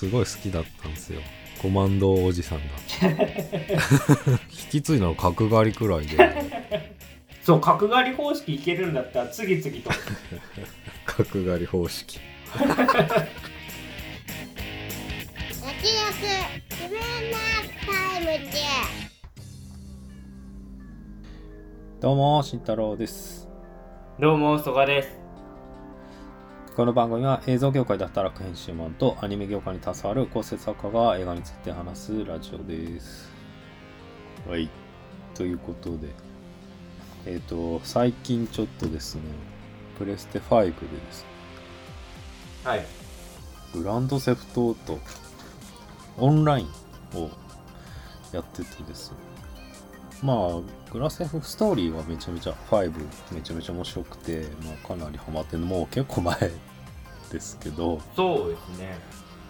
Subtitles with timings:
[0.00, 1.20] すごい好きだったんですよ。
[1.60, 2.64] コマンドおじさんが
[4.48, 6.16] 引き継いだの角刈りくらいで。
[7.42, 9.90] そう角刈り方式いけるんだったら次々と。
[11.04, 12.18] 角刈り方式。
[22.00, 23.46] どうも慎太郎です。
[24.18, 25.19] どうも曽我です
[26.80, 33.30] この番組は映像業界で働く編集マンとアニメ業界に携わる構成作家が映画について話すラジオです。
[34.48, 34.70] はい。
[35.34, 36.08] ということで。
[37.26, 39.20] えっ、と最近ちょっとですね
[39.98, 41.28] プレステ5でですね。
[42.64, 42.86] はい。
[43.74, 44.98] グランドセフトオート
[46.16, 47.28] オンラインを
[48.32, 49.18] やっててですね。
[50.22, 56.50] まあグラセフストーリーはめちゃめちゃ5めちゃめちゃ面白くて、まあ、かなりハマってるもう結構前
[57.30, 58.98] ですけどそうですね。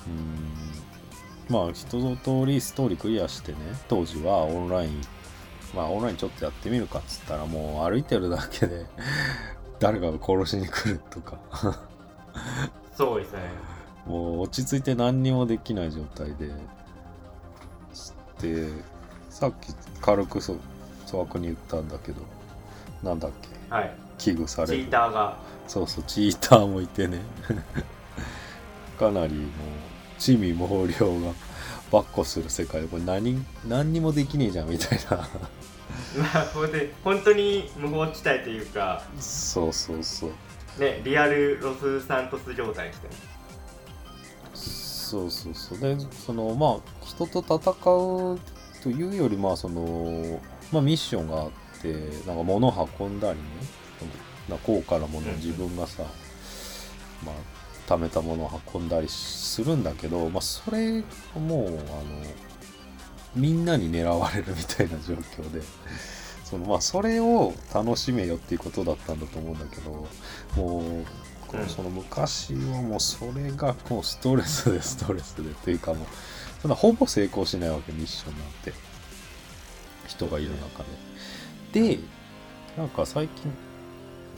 [0.07, 1.63] うーん。
[1.65, 1.85] まあ一
[2.17, 5.01] 通りストーリークリアしてね当時はオンライン
[5.75, 8.87] まあオンラインちょっとやってみるかっつったらもう歩いてるだけで
[9.81, 11.39] 誰かが殺しに来るとか。
[12.97, 13.41] そうですね。
[14.07, 16.51] もう落ち着いて何にもできない状態で
[18.41, 18.69] で
[19.29, 20.57] さっき軽くそ
[21.07, 22.23] 粗悪に言ったんだけど
[23.03, 23.49] なんだっけ？
[23.75, 23.93] はい。
[24.19, 24.85] 危惧さチれる。
[24.89, 25.37] ーターが
[25.71, 27.21] そうそうチーターもいてね。
[28.99, 29.49] かなりもう
[30.19, 31.33] 地味猛量が
[31.93, 32.83] ばっこする世界。
[32.83, 35.29] でこれ何何にもできねえじゃんみたいな。
[36.19, 40.31] まあほんで本当に無法地帯というかそうそうそう。
[40.81, 43.11] ねリアルロスサントス状態ですね
[44.53, 45.79] そうそうそう。
[45.79, 45.97] で
[46.27, 47.71] そのまあ人と戦
[48.33, 48.41] う
[48.83, 50.41] というよりまあその
[50.73, 51.93] まあミッションがあって
[52.27, 53.45] なんか物を運んだりね
[54.51, 56.03] な高価なものを自分がさ、
[57.25, 57.35] まあ
[57.91, 61.07] 貯めたものを運んだりするんだけどまあそれが
[61.41, 61.77] もうあの
[63.35, 65.61] みんなに狙われるみたいな状況で
[66.45, 70.07] そのまあそれを楽しめよっていうことだったんだと思うんだけど
[70.57, 76.07] もうその昔はもうそれがもうストレスでストレスでっていうかもう
[76.63, 78.73] そんなほぼ成功しないわけミッションなんて
[80.07, 80.85] 人がいる中
[81.73, 81.97] で。
[81.97, 81.99] で
[82.77, 83.53] なんか最近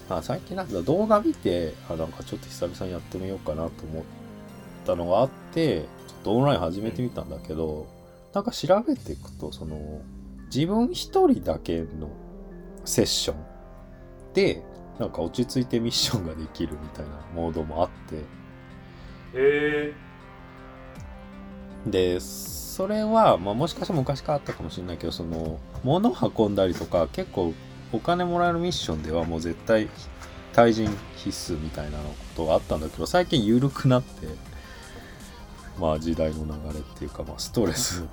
[0.09, 4.05] あ最近なんか動画見てあなんかちょっと久々にやってみようかなと思っ
[4.85, 7.87] たのがあってちょっとオンライン始めてみたんだけど、
[8.33, 10.03] なんか調べていくとその
[10.55, 12.11] 自分一人だけの
[12.85, 13.37] セッション
[14.35, 14.63] で
[14.99, 18.17] なんか落ち着いてミッションができるみたいなモードもあって。
[18.17, 18.23] へ
[19.35, 19.95] え
[21.87, 27.55] でそれは、まあ、もしかしたら昔からあったかもしれないけどその物運んだりとか結構
[27.93, 29.89] お金もらえるミッションではもう絶対
[30.53, 32.05] 対人必須みたいなこ
[32.37, 34.27] とがあったんだけど最近緩くなって
[35.79, 38.05] まあ時代の流れっていうか、まあ、ストレス。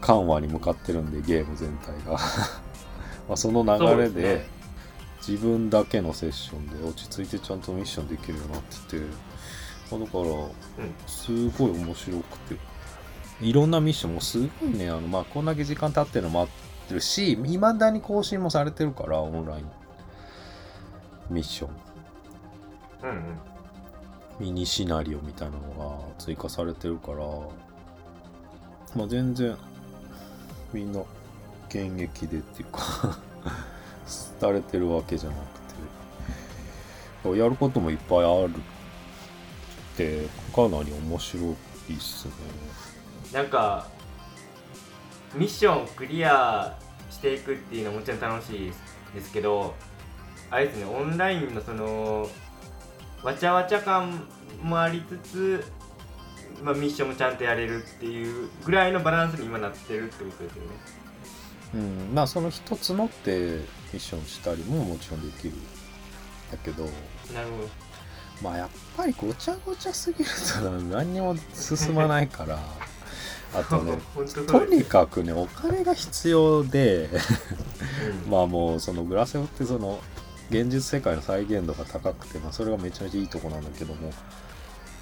[0.00, 2.12] 緩和に向かってるんでゲーム全体が。
[3.28, 4.46] まあその流れで
[5.26, 9.02] 自分だけのセッションで落ち着いてちゃんとミッションできるようになってて
[9.90, 10.24] まあだから
[11.08, 12.56] すごい面白くて。
[13.40, 16.52] いろんなミッションもすごいねあの、まあ、こんだけ時間経ってるのもあって
[16.90, 19.64] るしいまだに更新もされてるからオンライン。
[21.30, 21.70] ミッション。
[23.02, 23.22] うんうん。
[24.38, 27.16] ミニシナリオみたいなのが追加されてるから
[28.94, 29.56] まあ全然
[30.72, 31.00] みんな
[31.68, 33.18] 現役でっていうか
[34.40, 41.56] 廃れてるわけじゃなくてやることもいっぱいあるってかなり面白いっ
[41.98, 42.32] すね。
[43.32, 43.86] なんか
[45.36, 46.76] ミッションクリア
[47.10, 48.72] していくっていうのはもちろん楽しい
[49.14, 49.74] ですけど
[50.50, 52.28] あれですねオンラインのその
[53.22, 54.26] わちゃわちゃ感
[54.62, 55.64] もありつつ、
[56.62, 60.70] まあ、ミッションもちゃんとやれるっていうぐらいのバランスに今なってるってことですよね。
[61.74, 63.58] うん、まあその一つ乗ってミ
[63.94, 65.54] ッションしたりももちろんできる
[66.50, 67.68] だけどなるほど。
[68.42, 70.30] まあやっぱりごちゃごちゃすぎる
[70.62, 72.58] と何にも進まないから
[73.54, 73.98] あとね
[74.46, 77.08] とにかくねお金が必要で
[78.24, 78.30] うん。
[78.30, 80.00] まあもうそのグラセフってその
[80.50, 84.12] 現実世界の再現度が高くて、まあ、それがめちゃめちゃいいとこなんだけども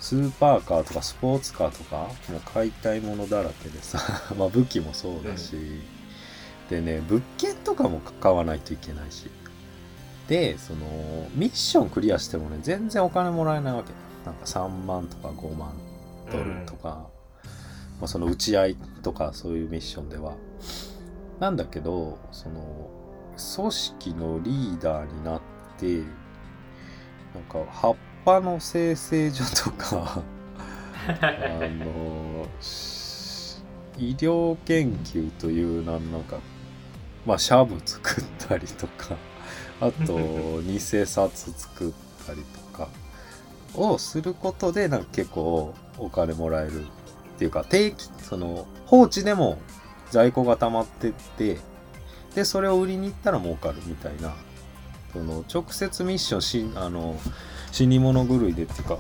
[0.01, 3.99] スーパーカーとかスポーツカーとかもう買いたいものだらけでさ
[4.39, 5.57] まあ武器もそうだし、
[6.69, 9.31] でね物件とかも買わないといけないし
[10.29, 14.05] でそのミッションクリアしてもね全然お金もらえないわけ。
[14.25, 15.75] なんか3万とか5万
[16.33, 17.07] ドルとか、
[18.01, 20.35] まあ、その打ち合いとかそういうミッションでは。
[21.41, 22.91] なんだけどその
[23.57, 25.41] 組織のリーダーになっ
[25.79, 25.99] て
[27.35, 30.23] なんか葉っぱの生成所とか
[31.21, 33.59] あのし
[33.99, 36.39] 医療研究というなんなんか
[37.27, 39.17] まあシャブ作ったりとか
[39.81, 41.93] あと 偽札作っ
[42.27, 42.89] たりとか
[43.75, 46.87] をすることでなんか結構お金もらえる
[47.35, 49.59] っていうか定期その放置でも
[50.11, 51.59] 在庫が溜まってって
[52.35, 54.35] でそれを売りに行ったら儲かるみたいな
[55.13, 57.17] その直接ミッションしあの
[57.73, 58.99] 死に物狂いでっていうか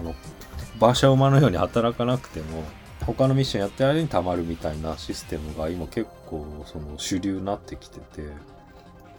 [0.00, 0.14] あの
[0.80, 2.64] 馬車馬のように働かなくても
[3.04, 8.56] 他のミッションやってる間にたまるみたいなシステムが今結構その主流になってきてて。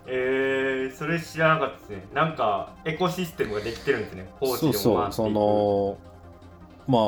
[0.09, 2.07] えー、それ知らなかったですね。
[2.13, 4.29] なんかエコシステムができてるんですね。
[4.39, 5.97] 放置そうそうその
[6.87, 7.01] まあ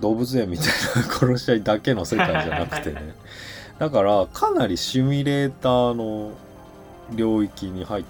[0.00, 3.14] 動物園みたいな殺し合いだけの世界じゃなくてね。
[3.78, 6.32] だからかなりシミュレーターの
[7.14, 8.04] 領域に入っ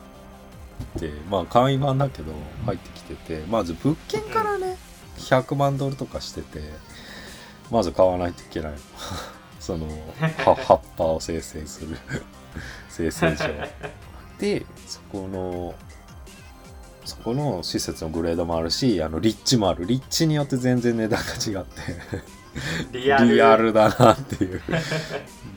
[0.98, 2.32] てまあ簡易版だけど
[2.66, 4.76] 入ってきててまず物件からね、
[5.18, 6.60] 100万ドルとかしてて
[7.70, 8.72] まず買わないといけない。
[8.72, 8.78] の
[9.60, 9.86] その
[10.44, 11.96] は葉っぱを生成する。
[12.90, 13.44] 生成所
[14.38, 15.74] でそこの
[17.04, 19.86] そこの施設のグレードもあるしあの立地もある。
[19.86, 21.80] 立地によって全然値段が違って。
[22.92, 23.34] リアル。
[23.34, 24.60] リアルだなっていう。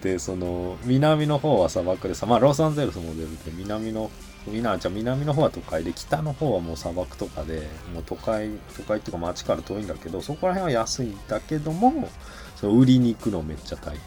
[0.02, 4.12] でその南の方は砂漠でさまあロサンゼルスモデルで南の
[4.48, 12.08] 南じゃあ南の方は都会で北の方はもう砂漠とかでもう都会都会っていうか街から遠いんだけどそこら辺は安いんだけども
[12.56, 14.00] その売りに行くのめっちゃ大変み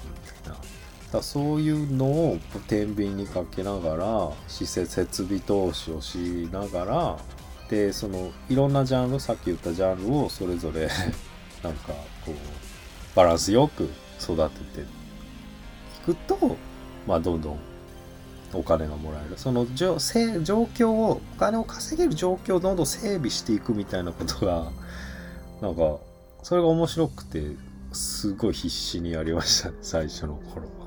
[0.44, 0.56] たいな
[1.12, 7.18] だそういうのを天秤にかけながら施設設備投資をしながら
[7.70, 10.88] でそのいろんなジャンルさっき言ったジャンルをそれぞれ
[11.62, 11.92] なんか
[12.24, 12.34] こう
[13.14, 13.88] バランスよく
[14.20, 14.84] 育ててい
[16.04, 16.56] くと
[17.06, 17.58] まあどんどん
[18.54, 19.36] お金がもらえる。
[19.36, 24.70] そのじょ状況をお金を稼げる状況をどんどん整備していくみたいなことが
[25.60, 25.98] なんか
[26.42, 27.42] それが面白くて
[27.92, 30.77] すごい必死にやりましたね最初の頃。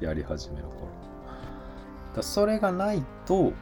[0.00, 0.88] やり始めの頃。
[2.14, 3.52] だそれがないと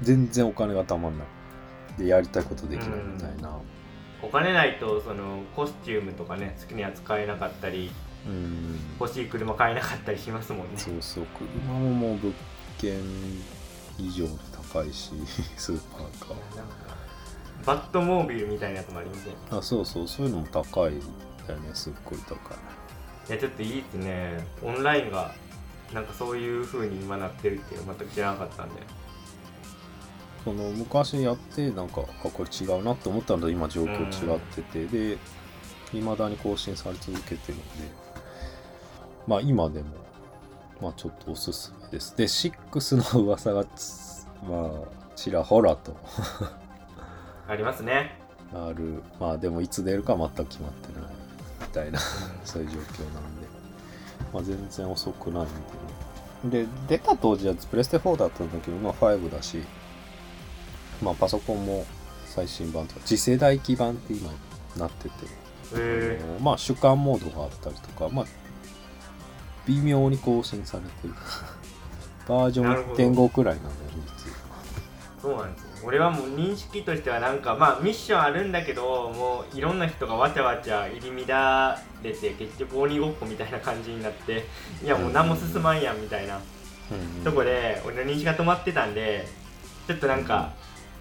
[0.00, 1.26] 全然お金がたまんない。
[1.98, 3.58] でやりたいことできないみたいな。
[4.22, 7.90] お金ないとそのコスチュームとかね好きには使えなかったり
[8.26, 8.78] うん。
[9.00, 10.72] 欲しい車買えなかったりしますもんね。
[10.76, 11.26] そうそう。
[11.26, 12.32] 車ももう物
[12.78, 13.00] 件
[13.98, 14.38] 以上に
[14.72, 15.12] 高いし
[15.56, 16.34] スーパーか。
[17.64, 19.34] バットモービルみたいなやつもありますね。
[19.50, 20.08] あそうそう。
[20.08, 20.92] そういうのも高い
[21.46, 21.70] だよね。
[21.74, 22.40] すっごい高いい
[23.32, 25.34] やちょっといいっすねオンラインが
[25.92, 28.74] なんかそういう風に今なってるっていうの全く知らなかったんで。
[30.44, 35.18] その昔やってなんかあこれ違うなって思ったのと今状況違ってて、で
[35.92, 37.64] 未だに更新され続けてるんで。
[39.26, 39.86] まあ今でも
[40.80, 42.16] まあちょっとおすすめです。
[42.16, 45.96] で6の噂がつまあちらほらと。
[47.46, 48.18] ありますね。
[48.52, 49.00] ある。
[49.20, 51.10] まあでもいつ出るか全く決まってない。
[51.12, 51.21] み
[51.72, 51.98] たいな
[52.44, 53.42] そういう状況なんで。
[54.32, 55.52] まあ全然遅くないんで
[56.56, 59.62] ねで出た当時はプレステ4だったんだけどまあ5だし
[61.02, 61.84] まあパソコンも
[62.26, 64.30] 最新版とか次世代基盤って今
[64.76, 65.14] なってて、
[65.76, 68.26] へあのまあ主観モードがあったりとかまあ
[69.66, 71.14] 微妙に更新されてる。
[72.26, 73.02] バージョンなるほど。
[73.02, 74.36] 1.5くらいなんだよね実は
[75.20, 84.44] そうなんですよ俺はもう認識としてはなんかまあミッションあるんだけどもういろんな人がわちゃわちゃ入り乱れて結局鬼ごっこみたいな感じになって
[84.84, 86.40] いやもう何も進まんやんみたいな
[86.90, 89.26] うんとこで俺の認識が止まってたんで
[89.86, 90.52] ちょっとなんか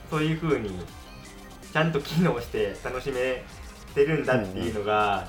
[0.10, 0.72] そういう風に
[1.72, 3.44] ちゃんと機能して楽しめ
[3.94, 5.28] てるんだっていうのが、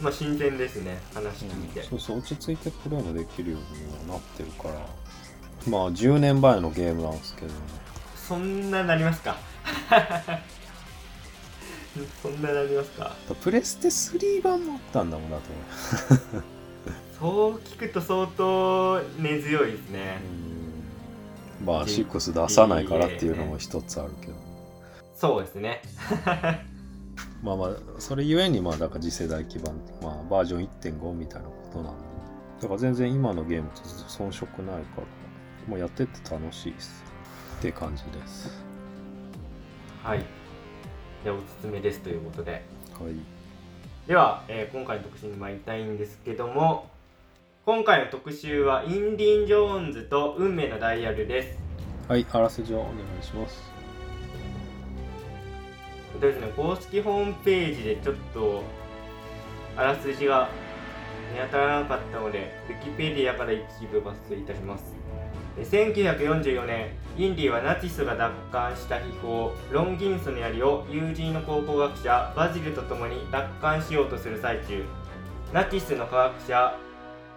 [0.00, 4.74] まあ新鮮ですね話聞いて、そうそう落ち着いてプレイもできるようにはなってるから。
[5.68, 7.52] まあ10年前のゲームなんですけどね
[8.30, 9.34] そんななりますか？
[12.22, 13.16] そんななりますか？
[13.42, 15.42] プレステ3版もあったんだもんだと。
[17.18, 20.20] そう聞くと相当根強いですね。
[21.60, 24.34] 思うまあ6出さないからっていうのも一つあるけど。
[25.16, 25.82] そうですね。
[27.42, 32.04] まあまあそれゆえにまあだから次世代基盤、まあ、バージョン1.5みたいなことなんで。
[32.62, 35.02] だから全然今のゲームと遜色ないから
[35.66, 37.09] もうやってって楽しいです
[37.60, 38.64] って感じです。
[40.02, 40.24] はい。
[41.22, 42.52] でおすすめですということで。
[42.52, 42.62] はい。
[44.08, 46.88] では、えー今回の特集に参りたいんですけども
[47.66, 51.58] 今回の特集はインディ・ジョーンズと運命のダイヤルです。
[52.08, 53.70] はいあらすじをお願いします。
[56.14, 58.62] えっとですね公式ホームページでちょっと
[59.76, 60.48] あらすじが
[61.34, 63.62] 見当たらなかったのでウィキペディアから一
[63.92, 64.99] 部抜粋いたします
[65.64, 74.84] 1944年インディはナチスが奪還した秘宝ロンギヌスの槍を友人の考古学者バジルと共に奪還しようとする最中
[75.52, 76.78] ナチスの科学者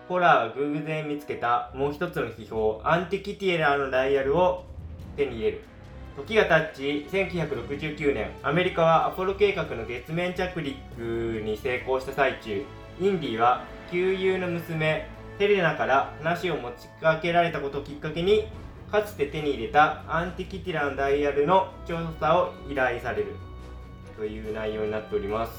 [0.08, 4.66] ホラーが偶然見つけたもう一つの秘宝アンティキティエラーのダイヤルを
[5.16, 5.62] 手に入れる。
[6.16, 12.64] 時が経ち1969年アメリカはアポロ計画の月面着陸に成功した最中
[13.02, 15.08] インディは旧友の娘
[15.40, 18.48] ヘレナから話を持ちかけられたことをきっかけに
[18.92, 23.36] かつて手に入れたアンティキティラのダイヤルの調査を依頼される。
[24.16, 25.54] という内容になっております。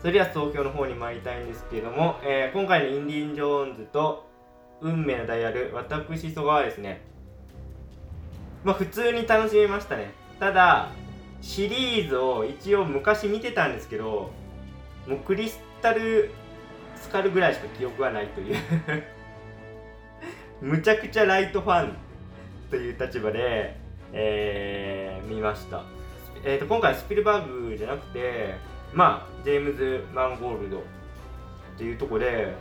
[0.00, 4.26] それでは投票の方に参りたいんですけれども、えー今回のインディン・ジョーンズと
[4.80, 7.02] 運命のダイヤル私曽我はですね
[8.64, 10.12] まあ普通に楽しめましたね。
[10.38, 10.90] ただ
[11.42, 14.30] シリーズを一応昔見てたんですけど
[15.06, 16.30] もうクリスタル
[17.00, 18.56] スカルぐらいしか記憶がないという
[20.60, 21.96] むちゃくちゃライトファン
[22.70, 23.76] という立場で、
[24.12, 25.84] えー見ました、
[26.44, 28.56] えー、と今回スピルバーグじゃなくて
[28.92, 30.82] まあジェームズ・マンゴールドっ
[31.78, 32.52] ていうとこで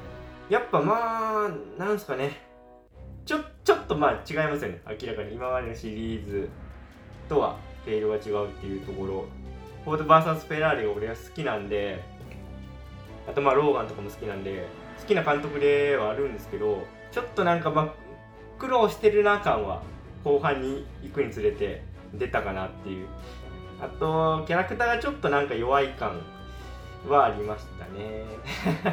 [0.50, 2.42] やっぱまあなんすかね
[3.26, 6.50] ちょちょっとまあ違いますよね明らかに今までのシリーズ
[7.28, 9.26] とは毛色が違うっていうところ
[9.84, 12.04] フォード VS フェラーリが俺は好きなんで
[13.30, 14.68] あとまあローガンとかも好きなんで
[15.00, 17.94] 好きな監督ではあるんですけどちょっとなんかまあ
[18.58, 19.84] 苦労してるな感は
[20.24, 21.84] 後半に行くにつれて
[22.14, 23.08] 出たかなっていう。
[23.82, 26.22] あとキャラクターがちょっとなんか弱い感
[27.08, 28.26] はありましたね。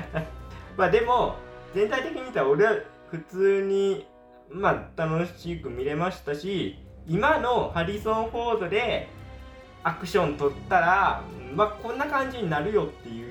[0.76, 1.36] まあでも
[1.74, 2.76] 全体的に見たら俺は
[3.10, 4.06] 普通に
[4.48, 6.78] まあ楽しく見れましたし
[7.08, 9.08] 今のハリソン・フォードで
[9.82, 11.22] アクション取ったら
[11.54, 13.25] まあこんな感じになるよっていう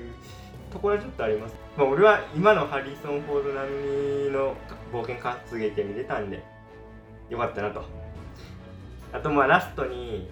[0.76, 1.54] ところはちょっとあります？
[1.76, 3.70] まあ俺は今のハリソン・フォード並
[4.26, 4.54] みの
[4.92, 6.42] 冒険活劇が見れたんで
[7.30, 7.82] よかったなと。
[9.12, 10.30] あとまあラストに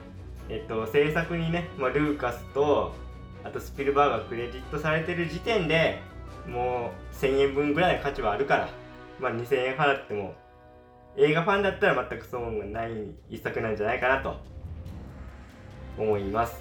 [0.51, 2.95] えっと制作にね、まあ、ルーカスと
[3.43, 6.03] あとスピルバーグがクレジットされてる時点で
[6.47, 8.69] もう1000円分ぐらいの価値はあるから
[9.19, 10.35] まあ2000円払っても
[11.17, 12.91] 映画ファンだったら全く損がない
[13.31, 14.37] 一作なんじゃないかなと
[15.97, 16.61] 思います、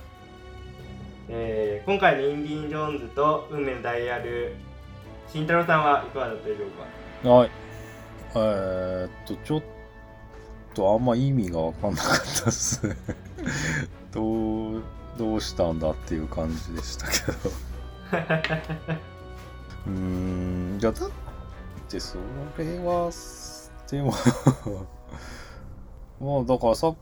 [1.84, 4.56] えー今回のインディ・ジョーンズと運命のダイヤル
[5.28, 6.70] 慎太郎さんはいかがだったでしょう
[7.24, 7.30] か？
[7.30, 7.52] はい。
[8.36, 9.64] えー、っと、ちょっ
[10.74, 12.96] とあんま意味が分かんなかったですね。
[14.12, 14.82] どう、
[15.18, 17.38] どうしたんだっていう感じでしたけど。
[19.88, 21.10] うーん、いや、だっ
[21.90, 22.18] てそ
[22.58, 23.10] れは、
[23.90, 24.14] でも、
[26.22, 26.96] まあだからさっ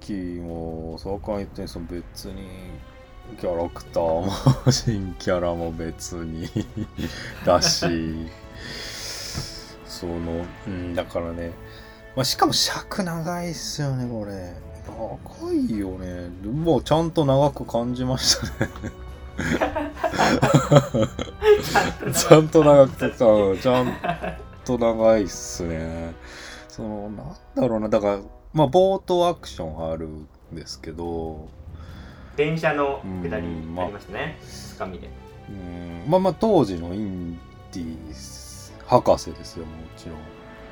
[0.00, 2.42] きも、そうかん言ったようにその別に、
[3.40, 4.30] キャラクターも
[4.70, 6.48] 新キャラも別に
[7.44, 8.30] だし、
[9.86, 11.52] その、うん、だからね、
[12.16, 14.54] まあ、しかも尺長いっすよね、これ。
[14.86, 16.28] 長いよね。
[16.48, 18.70] もうちゃんと長く感じましたね。
[22.14, 23.24] ちゃんと長くてさ、
[23.60, 23.92] ちゃん
[24.64, 26.14] と長いっすね。
[26.68, 28.20] その、なんだろうな、だから、
[28.52, 31.48] まあ、冒頭アクションあるんですけど、
[32.36, 34.38] 電車の下りうんありましたね。
[34.42, 35.08] つかみで。
[35.48, 37.38] うん、まあまあ、当時のイン
[37.72, 37.96] ディ
[38.86, 40.18] 博士ですよ、もちろん。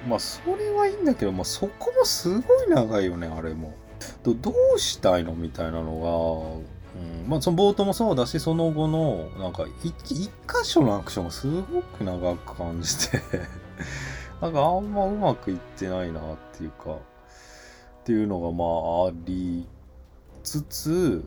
[0.09, 3.75] まあ、それはいいんだけど、まあ、そこもすごい長いよね、あれも。
[4.25, 6.61] どどうしたいのみたいなの
[6.95, 10.31] が、うん、まあ、その冒頭もそうだし、その後の、なんか、い一箇
[10.65, 13.21] 所のアクションがすごく長く感じて、
[14.41, 16.97] なんかあんまうまくいってないなっていうか、っ
[18.05, 18.65] ていうのがま
[19.05, 19.67] ああり
[20.43, 21.25] つつ、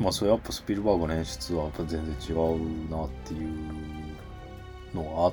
[0.00, 5.32] まあそれやっぱスピルバーグの演出はやっぱ全然違うなっていうのがあ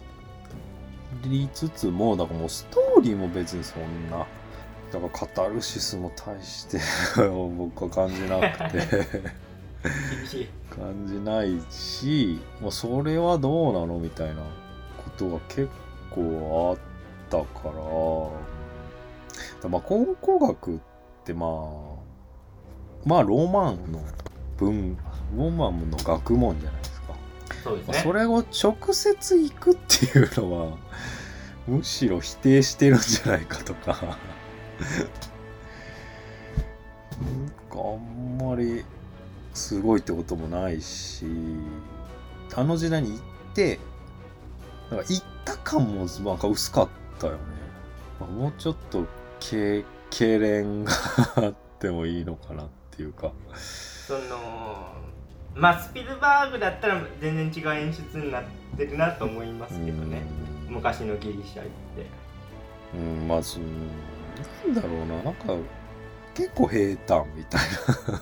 [1.24, 4.28] りつつも、だからもうストーリーも別にそんな、
[4.92, 6.80] だからカタルシスも大して
[7.58, 9.48] 僕は感じなくて。
[10.70, 14.42] 感じないし、まあ、それはどうなのみたいな
[14.98, 15.70] ことが結
[16.12, 16.78] 構あっ
[17.30, 17.70] たか
[19.64, 20.80] ら、まあ、考古学っ
[21.24, 21.50] てまあ、
[23.06, 24.04] まあ、ロマンの
[24.58, 24.98] 文、
[25.36, 27.08] ロマンの学問じゃないですか。
[27.10, 27.18] まあ
[27.64, 30.78] そうですねそれを直接行くっていうのは、
[31.68, 34.18] むしろ否定してるんじゃないかとか。
[37.20, 38.86] なんかあんまり
[39.54, 41.26] すごいってこともないし、
[42.56, 43.20] あの時代に行っ
[43.54, 43.80] て、
[44.90, 47.40] なんか行った感もなんか薄かったよね。
[48.20, 49.06] まあもうちょっと
[49.40, 50.92] け痙攣が
[51.48, 53.34] あってもいいのかなっていうか。
[54.08, 54.94] その
[55.54, 58.44] まあスピルバーグだったら全然違う演出になっ
[58.78, 60.24] てるなと思いますけどね。
[60.42, 62.06] うん昔のギリシャ行って。
[62.94, 63.60] うんまず
[64.66, 65.24] なんだろうな。
[65.24, 65.56] なんか
[66.34, 67.62] 結構平坦みたい
[68.08, 68.22] な。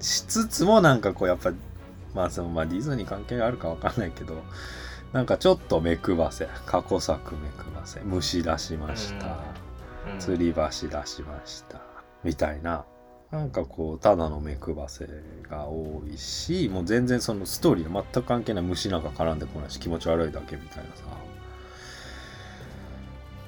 [0.00, 1.52] しつつもなんかこうやっぱ
[2.14, 4.42] まあそのまあディズニー関係あるかわかんないけど
[5.12, 6.48] なんかちょっと目くばせ。
[6.64, 9.38] 過去作目くばせ虫出しました、
[10.06, 10.18] うん。
[10.18, 11.80] 吊り橋出しました。
[12.22, 12.84] みたいな
[13.30, 15.06] なんかこうただの目くばせ
[15.50, 21.02] が多いしもう全然そのストーリーの全く関係ない虫なんか絡んでこないし気持ち悪いだけみたいなさ。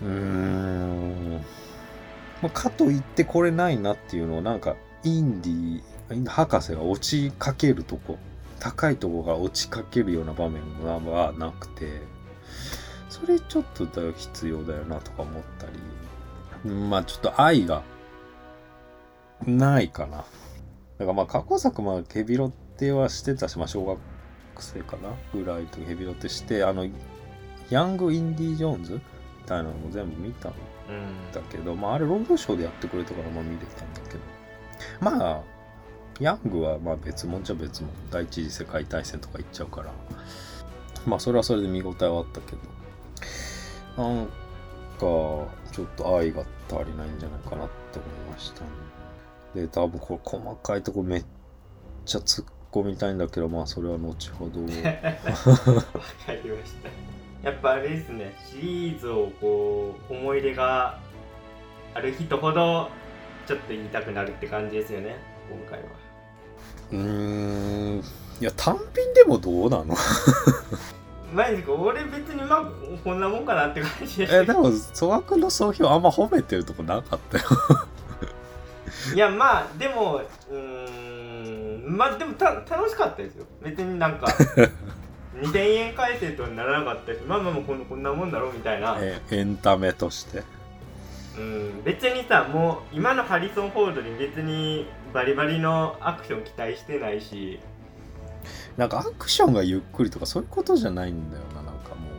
[0.03, 1.45] うーん、
[2.43, 5.83] まあ、かといってこれないなっていうのをなんかインディ
[6.13, 8.19] イン博士が落ちかけるとこ
[8.59, 12.01] 高いとこが落ちかけるような場面はなくて
[13.09, 15.73] それちょっとだよ必要だよなとか思ったり。
[16.75, 17.83] まあちょっと愛が
[19.47, 20.19] ないかな。
[20.19, 20.27] だか
[20.99, 23.99] らまあ過去作まあヘビロテはしてたしまあ小学
[24.59, 26.87] 生かなぐらいとヘビロテしてあの
[27.71, 29.01] ヤング・インディ・ジョーンズみ
[29.47, 30.53] たいなのも全部見たん
[31.33, 34.21] だけどまああれロードショーでやってくれたからまあ見れたんだけど。
[35.01, 35.43] まあ
[36.21, 39.91] ヤングはまあ別物じゃ別物第一次世界大戦とか行っちゃうから。
[41.07, 42.59] まあそれはそれで見応えはあったけど。
[43.97, 44.31] なんか
[45.01, 45.49] ちょ
[45.83, 48.90] っと愛が足りないんじゃないかなって思いましたね。
[49.54, 51.25] で多分これ細かいとこめっ
[52.04, 54.61] ちゃ突っ込みたいんだけどまあそれは後ほど。
[54.61, 56.88] わかりました。
[57.42, 58.35] やっぱあれですね。
[58.50, 60.99] シリーズをこう思い入れが
[61.95, 62.88] ある人ほど
[63.47, 65.16] ちょっと言いたくなるって感じですよね。
[65.50, 65.88] 今回は。
[66.92, 66.99] うー
[67.97, 68.04] ん。
[68.40, 69.95] いや単品でもどうなの？
[71.35, 71.73] マジか？
[71.73, 72.64] 俺別にまあ
[73.04, 74.42] こんなもんかなって感じで。
[74.42, 77.45] えでも粗悪の総評あんま褒めてるとこなかったよ
[79.15, 83.47] いやまあでもうーんまあでもた楽しかったですよ。
[83.63, 84.27] 別になんか
[85.37, 90.43] 2000円改正とはならなかったしまあまあまあこんこんなもんだろうみたいな、えエンタメとして。
[91.39, 97.61] うん、別にさもう今のハリソン・フォードに別にバリバリのアクション期待してないし。
[98.77, 102.11] なんかアクションがゆっくりとかそういうことじゃないんだよななんかも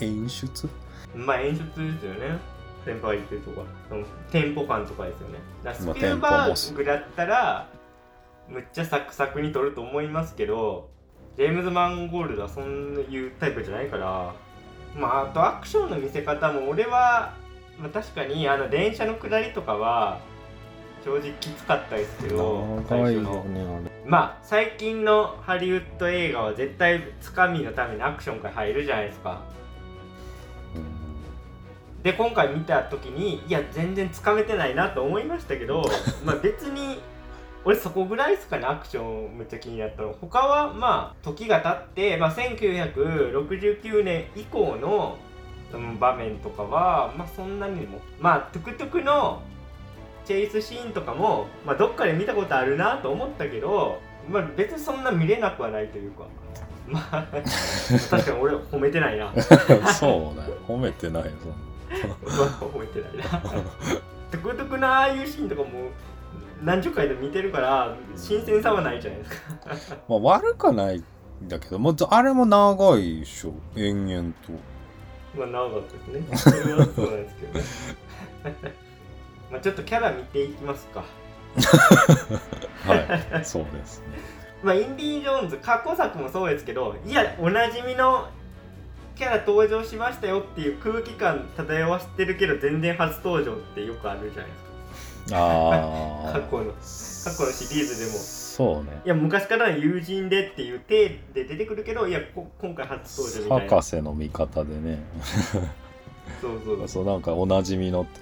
[0.00, 0.04] う。
[0.04, 0.68] 演出？
[1.14, 2.38] まあ演出ですよね
[2.84, 5.38] 先輩言ってるとかそのテンポ感とかですよね。
[5.62, 7.68] だスピルバーグだったら
[8.48, 10.90] むっちゃサクサクに撮ると思いますけど
[11.36, 14.34] ジェームズ・マンゴールドはそういうタイプじゃないから
[14.96, 17.34] まああとアクションの見せ方も俺は、
[17.78, 20.20] まあ、確かにあの電車の下りとかは
[21.04, 23.44] 正直きつかったですけど最初の。
[23.44, 29.42] ねまあ最近のハリウッド映画は絶対つかみのためにアクションから入るじゃないですか
[32.04, 35.82] で今回見た時にいや全然つかめてないなと思いましたけど
[36.22, 37.00] まあ別に
[37.64, 40.14] 俺そこぐらいですかねアクションめっちゃ気になったの。
[40.20, 45.16] 他はまあ時が経って、まあ、1969年以降の
[45.72, 49.40] その場面とかはまあそんなにもまあトゥクトゥクの
[50.26, 56.24] チェイスシーンとかも、まあ、どっかで見たことあるなと思ったけど、まあ、別にそんな見れなくはないというか。
[56.86, 57.26] まあ
[58.10, 59.32] 確かに俺褒めてないな。
[59.32, 59.40] う ん
[59.86, 60.54] そうだよ。
[60.68, 61.63] 褒めてないよそんな
[62.02, 63.40] 覚えてないな。
[64.30, 65.68] トゥクトゥクのああいうシーンとかも
[66.62, 69.96] 何十回で見てるから新鮮さはないじゃないですか。
[70.08, 71.04] まあ悪くはないん
[71.48, 74.52] だけどもうあれも長いでしょ延々と
[75.38, 76.60] まあ長かったですね。
[76.62, 77.64] それはそうなんですけどね。
[79.50, 81.04] まあちょっとキャラ見ていきますか。
[82.86, 84.06] はいそうですね
[84.62, 88.28] まあインディ・ジョーンズ過去作もそうですけどいやおなじみの
[89.16, 94.56] キャラ登場しましたよっていう空気感漂わせてるけど全然初登場ってよくあるじゃないで
[95.26, 95.38] すか。
[95.38, 96.78] ああ過去の過
[97.38, 98.12] 去のシリーズでも。
[98.12, 99.00] そうね。
[99.04, 103.70] いや昔からの友人でっていう体で出てくるけどいやこ今回初登場みたいな。
[103.70, 105.02] 博士の味方でね。
[106.40, 106.88] そうそう。
[106.88, 108.20] そうなんかおなじみのって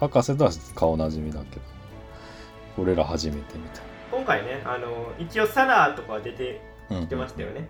[0.00, 1.62] 博士とは顔なじみだけど。
[2.78, 3.80] 俺ら初めてみた。
[3.80, 3.82] い
[4.12, 7.68] 今回ねあの一応サラーとかは出てな、うん、きてましたよね、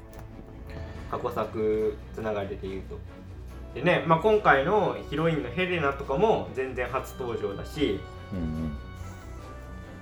[1.10, 2.98] 過去作つながりで言うと。
[3.74, 8.00] でね、まあ、今回のヒロインのヘレナとかも全然初登場だし、
[8.32, 8.72] うんうん。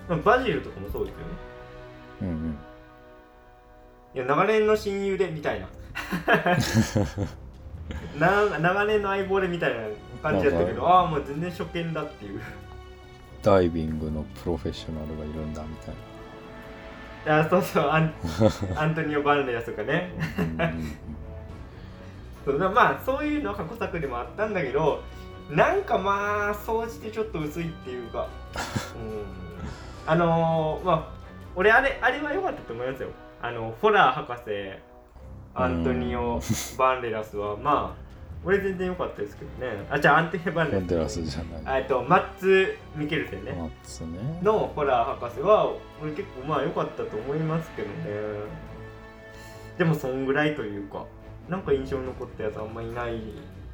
[0.09, 1.25] まあ、バジルとかもそうですよね。
[2.23, 2.57] うんうん。
[4.15, 5.67] いや長年の親友でみたいな。
[8.19, 9.81] な長年の相棒でみたいな
[10.23, 11.07] 感じだったけどああ。
[11.07, 12.41] もう全然初見だっていう。
[13.43, 15.95] ダイビングのプロフェッショナルがいるんだみたい
[17.27, 18.13] あそうそうアン
[18.77, 20.13] アントニオ・バンデラスとかね。
[22.45, 25.03] そうだまあそういうのは過去作でもあったんだけど
[25.49, 28.29] なんかまあ総じてちょっと薄いっていうか。
[28.97, 29.25] うん。
[30.07, 31.09] あのー、まあ
[31.57, 33.09] 俺あれあれは良かったと思いますよ。
[33.41, 34.73] あのフォラー博士
[35.55, 36.41] アントニオ・
[36.79, 38.04] バンデラスはまあ
[38.45, 39.87] 俺全然良かったですけどね。
[39.91, 41.81] あじゃあアンテネバンバンデラスじゃない。
[41.81, 44.19] えっとマッツ・ミケルセンね、マッツね。
[44.43, 47.95] のホラー博士は俺結構まあ良かったと思いますけどね。
[49.79, 51.05] でもそんぐらいというか
[51.49, 53.21] なんか印象に残ったやつあんまいない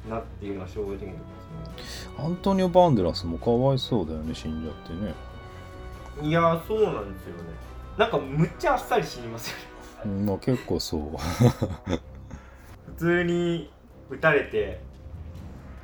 [0.09, 1.09] なっていうのは正直なとこ
[1.77, 2.15] ですね。
[2.17, 5.13] アントニオ・バンデラスもかわいそうだよね死んじゃってね。
[6.21, 7.43] いやーそうなんですよね。
[7.97, 9.57] なんかむっちゃあっさり死にますよ
[10.25, 11.01] まあ結構そう。
[12.95, 13.71] 普通に
[14.11, 14.79] 撃たれて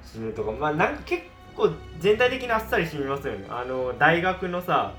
[0.03, 1.23] 死ぬとかまあなんか結
[1.55, 3.45] 構全体的にあっさり死にますよね。
[3.49, 4.93] あの大学のさ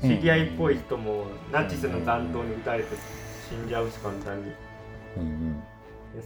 [0.00, 2.88] 知り合いっぽい人もナチスの弾頭に撃たれて
[3.48, 4.52] 死んじゃうし簡単に
[5.16, 5.62] うんうん。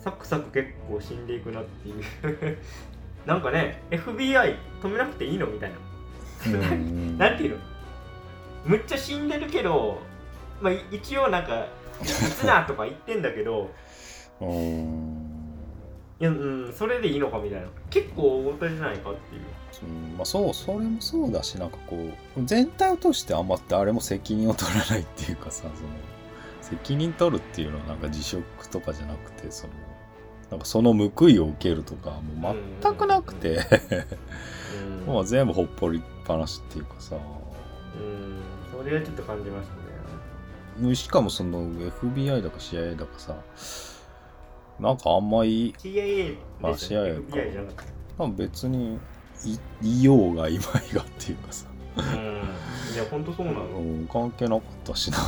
[0.03, 2.59] サクサク結構死んでいくなっていう。
[3.25, 5.77] なんかね FBI 止めなくていいのみたいな。
[7.19, 7.57] なんていうの？
[8.65, 10.01] むっちゃ死んでるけど、
[10.61, 11.67] まあ、い一応なんか
[12.03, 13.71] 「いつな」とか言ってんだけど。
[14.41, 15.16] うん
[16.19, 17.67] いや、うん、それでいいのかみたいな。
[17.91, 19.43] 結構大事じゃないかっていう。
[19.83, 25.91] うんまあ、そうそれもそうだしなんかこう全体を通してあんま誰も責任を取らないっていうかさその
[26.63, 29.75] 責任取るっていうのはなんか辞職とかじゃなくてその
[30.51, 33.59] なんかその報いを受けるとかもう全くなくて。
[35.01, 35.07] うん。
[35.13, 37.17] もう全部ほっぽりっぱなしっていうかさ。
[37.17, 37.19] う
[37.99, 38.41] ん。
[38.73, 40.95] それはちょっと感じましたね。
[40.95, 43.37] しかもその FBI だか CIA だかさ
[44.81, 47.01] なんかあんまり CIA あでしたね。
[47.01, 47.37] CIA か。
[47.37, 47.93] FBI じゃなくて。
[48.19, 48.99] まあ別に
[49.83, 51.67] いいようがいまいがっていうかさ。
[51.97, 52.05] うん。
[52.95, 53.61] いやほんとそうなの。
[53.61, 55.19] うん、関係なかったしな。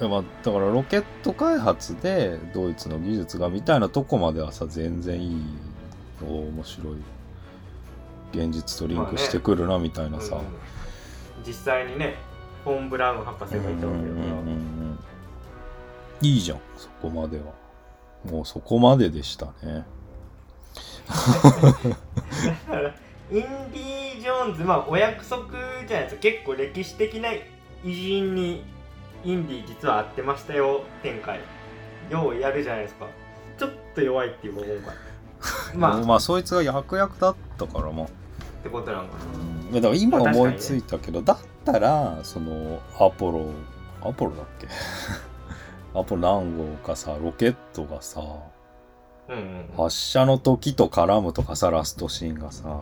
[0.00, 5.44] い やまあだからロケット開発でドイツの技術がみたいなとこまではさ全然いい
[6.22, 6.96] の面白い。
[8.32, 10.42] 現実とリンクしてくるなみたいなさ、うん。
[11.44, 12.14] 実際にね
[12.62, 14.50] フォン・ブラウン博士がいたわけだから、うんうんうんう
[14.92, 14.98] ん。
[16.22, 17.44] いいじゃんそこまでは
[18.24, 19.84] もうそこまででしたね。
[21.08, 21.14] だ
[22.66, 22.94] から
[23.32, 25.46] インディ・ジョーンズまあお約束
[25.86, 27.42] じゃないですか結構歴史的な偉
[27.84, 28.64] 人に
[29.24, 31.40] インディ実は会ってましたよ展開。
[32.10, 33.06] ようやるじゃないですか。
[33.58, 38.08] ちょっと弱いっていうか今回まあまあまあそいつが役役だったからまあっ
[38.62, 39.14] てことなのか
[39.72, 43.50] いやだから今思いついたけど、だったらそのアポロ
[44.02, 44.66] アポロだっけ？
[45.94, 49.64] アポロ何号かさロケットがさなうんうん。
[49.76, 52.80] 発射の時と絡むとかさラストシーンがさ。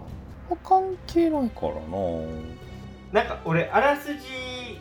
[0.64, 1.80] 関係ないからな。
[3.12, 4.80] なんか俺あらすじ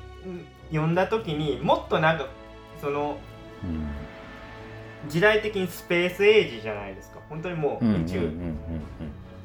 [0.70, 2.28] 読んだ時にもっとなんか
[2.82, 3.18] その
[3.64, 3.88] うん。
[5.10, 7.20] 時代的にスペースエイジじゃないですか。
[7.30, 8.58] 本当にもううんうんうん宇宙、うん。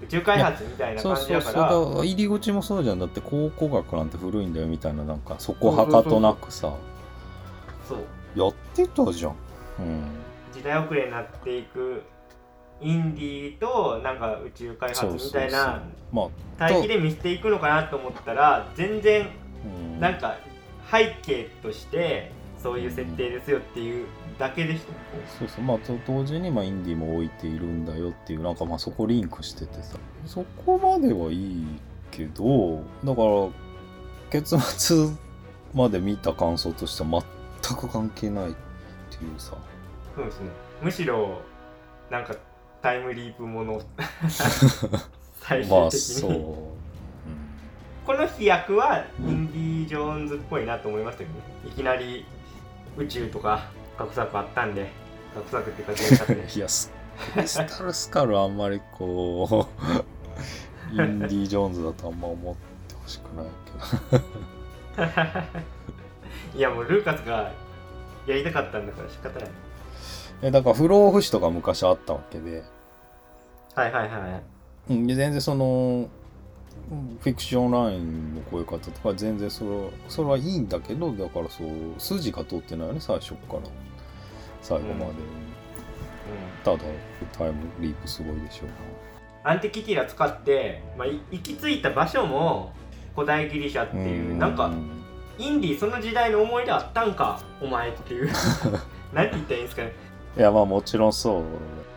[0.03, 0.21] 宇宙。
[0.23, 2.99] 開発みたいなそう感じそうそうだだからから入り口もそうじゃん。
[2.99, 6.73] だって考古学なんて古いんだよみたいななんかそこはかとなくさ。
[7.89, 7.99] そう
[8.35, 9.37] やってたじゃん。
[9.81, 10.05] うん
[10.53, 12.03] 時代遅れになっていく
[12.81, 19.29] インディーとなんか宇宙開発みたいなまあ対比で見せていくのかなと思ったら全然
[19.65, 20.01] うん。
[20.01, 20.37] なんか
[20.91, 24.07] 背景としてそういう設定ですよっていう
[24.39, 24.93] だけでした。
[25.39, 25.65] そうそう。
[25.65, 29.97] まあと同時にまあインディも置いているんだよっていうなんかまあそこリンクしててさ。
[30.27, 31.67] そこまではいい
[32.11, 33.49] けどだから
[34.31, 35.09] 結末
[35.75, 37.09] まで見た感想としては
[37.63, 38.55] 全く関係ないっ
[39.11, 39.57] ていうさ。
[40.15, 40.51] そうですね。
[40.83, 41.41] むしろ
[42.11, 42.35] なんか
[42.83, 43.81] タイムリープもの。
[45.41, 46.45] 最まあ終的そう、に、うん。
[48.07, 51.41] この飛躍はインディ・ジョーンズっぽいなと思いましたけどね。
[51.67, 52.27] いきなり
[52.97, 54.91] 宇宙とか格策あったんで
[55.35, 56.47] 格策っていうか前作で。
[56.55, 56.91] いやス
[57.33, 59.69] タルスカルあんまりこ
[60.91, 62.55] う インディ・ジョーンズだとあんま思っ
[62.89, 66.02] てほしくないけど
[66.55, 67.53] いやもうルーカスが
[68.27, 69.51] やりたかったんだから仕方ない。
[70.43, 72.63] えだから不老不死とか昔あったわけで。
[73.75, 74.43] はいはいは
[74.89, 74.93] い。
[74.93, 76.09] うん、で全然その
[76.91, 81.69] うんフィクションラインのこういう方とか全然それはそれはいいんだけどだからそう
[81.99, 83.61] 筋が通ってないよね最初から。
[84.61, 85.13] 最後まで、うん。
[86.65, 86.79] ただ
[87.37, 88.69] タイムリープすごいでしょう
[89.45, 92.73] アンティキティラ使って、まあ、い行き着いた場所も
[93.15, 94.73] 古代ギリシャってないう、なんか
[95.39, 97.41] インディその時代の思い出あったんか？
[97.61, 98.31] お前っていう。
[99.13, 99.93] なんて言ったらいいんですかね？
[100.37, 101.43] いやまあもちろんそう。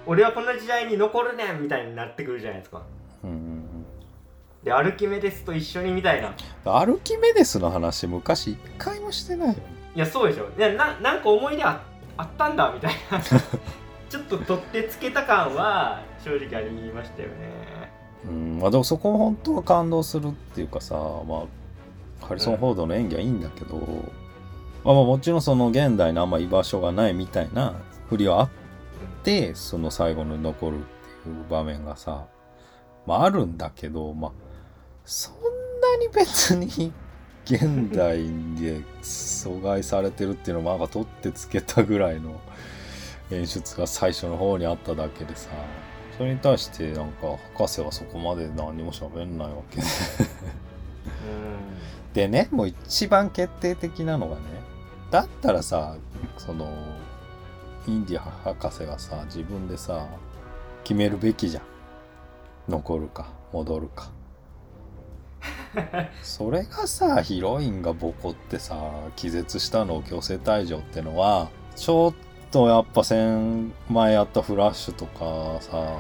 [0.06, 2.82] 俺はこの時代に残るねんみたいになってくるじゃないですか。
[3.24, 3.62] うんうん
[4.64, 6.30] でアルキメデスと一緒にみたいな。
[6.30, 9.60] うんアルキメデスの話昔一回もしてないよね。
[9.96, 10.48] いやそうでしょ。
[10.58, 11.82] いやななんか思い出あ
[12.18, 13.20] あったんだみたいな。
[14.10, 17.34] ちょっと取ってつけた感は正直ありましたよね。
[18.28, 18.60] うん。
[18.60, 21.44] まあでもそこも本当は感動するっていうかさまあ
[22.28, 23.78] ハリソン・フォードの演技はいいんだけど、
[24.84, 27.74] まあもちろんその現代のあんま居場所がないみたいな
[28.10, 28.50] 振りはあっ
[29.24, 30.82] てその最後に残るっ
[31.24, 32.26] ていう場面がさ、
[33.06, 34.32] まあ、あるんだけど、まあ、
[35.04, 35.34] そん
[35.82, 36.92] なに別に
[37.46, 38.18] 現代
[38.56, 42.42] で阻害されてるっていうのもなんか取ってつけたぐらいの
[43.32, 45.50] 演出が最初の方にあっただけでさ
[46.18, 49.84] それに対してなんか博士はそこまで何も喋んないわけで。
[52.16, 54.42] でねもう一番決定的なのがね
[55.12, 55.96] だったらさ
[56.38, 56.72] その
[57.88, 60.08] インディ博士がさ自分でさ
[60.84, 61.64] 決めるべきじゃん。
[62.68, 64.10] 残るか戻るか。
[66.24, 68.76] それがさヒロインがボコってさ
[69.16, 72.14] 気絶したのを強制退場ってのはちょっ
[72.52, 75.98] とやっぱ先前やったフラッシュとかさ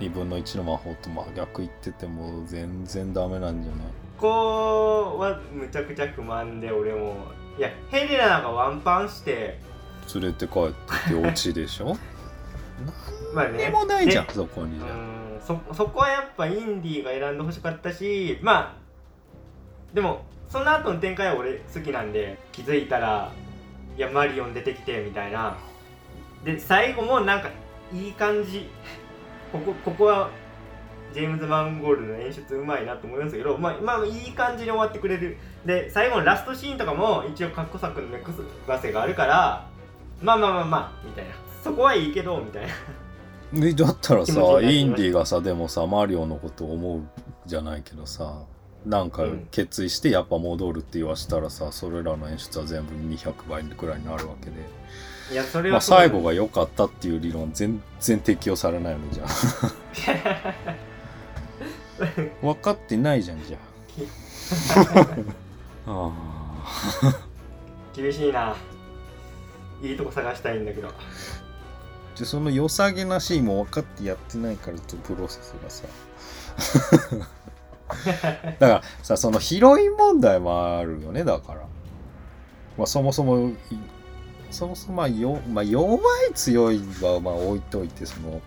[0.00, 3.86] 2分の1の魔法と真逆言ってても全然ダメなんじゃない？
[4.18, 7.16] ここはむちゃくちゃ不満で俺も
[7.56, 9.58] いやヘレナがワンパンして
[10.14, 11.96] 連れて帰ってきてオチでしょ？
[13.34, 14.84] まあ何ねもないじゃんでそこにじ
[15.40, 23.30] そそこはやっぱインディーが選んでほしかったしまあでもその後の展開は俺好きなんで気づいたら
[23.96, 25.56] いやマリオン出てきてみたいな。
[26.44, 27.50] で最後もなんか
[27.92, 28.68] いい感じ。
[29.52, 30.30] ここここは
[31.14, 35.36] ジェームズ・マンゴールドの演出うまいなと思いますけど、まあ、まあいい感じに終わってくれる。
[35.64, 38.32] で最後のラストシーンとかも一応カッコ作の目く
[38.66, 39.66] ばせがあるから
[40.22, 41.30] まあまあまあまあみたいな。
[41.62, 42.66] そこはいいけどみたい
[43.52, 43.60] な。
[43.60, 47.02] でだったらさインディがさでもさマリオのことを思う
[47.46, 48.42] じゃないけどさ
[48.84, 49.48] なんかうん。
[49.50, 54.56] 決意してやっぱ戻るって言わしたらさそれらの演出は全部200倍くらいになるわけで、
[55.32, 55.98] いやそれまあ、はそう。
[55.98, 60.74] 最後が良かったっていう理論全然適用されないよねじゃあ
[62.42, 63.68] 分かってないじゃんじゃあ。
[65.90, 66.12] あ
[67.02, 67.28] あ
[67.94, 68.56] 厳しいな。
[69.82, 70.88] いいとこ探したいんだけど。
[72.18, 75.84] でその良さげなシーンも分かってやってないからとプロセスがさ。
[78.58, 81.60] だからさそのヒロイン問題もあるよねだから、
[82.76, 83.54] まあ、そもそもい
[84.50, 85.98] そもそもまあよ、まあ、弱
[86.30, 88.40] い強いはまあ置いといてその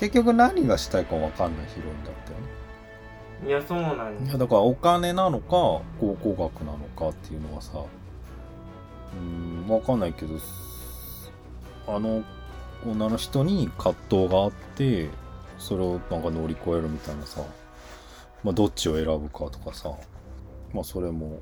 [0.00, 3.46] 結局何がしたいか分かんないヒロインだったよね。
[3.46, 10.34] いやそうなんだいやだからお金なのか考古学なのかっていうのはさうーん分かんないけど
[11.86, 12.22] あの
[12.86, 15.08] 女の人に葛藤があって
[15.58, 17.42] それをなんか乗り越えるみたいなさ
[18.42, 19.90] まあどっちを選ぶかとかさ
[20.72, 21.40] まあそれも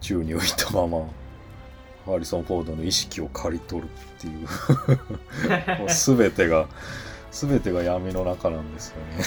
[0.00, 1.04] 宙に浮いたまま
[2.06, 5.86] ハリソン・フォードの意識を刈り取るっていう
[6.16, 6.66] 全てが
[7.30, 9.22] 全てが闇の中なんですよね。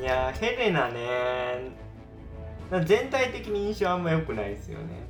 [0.00, 1.70] いやヘレナね。
[2.84, 5.06] 全体的に印象あんま良くないですよね。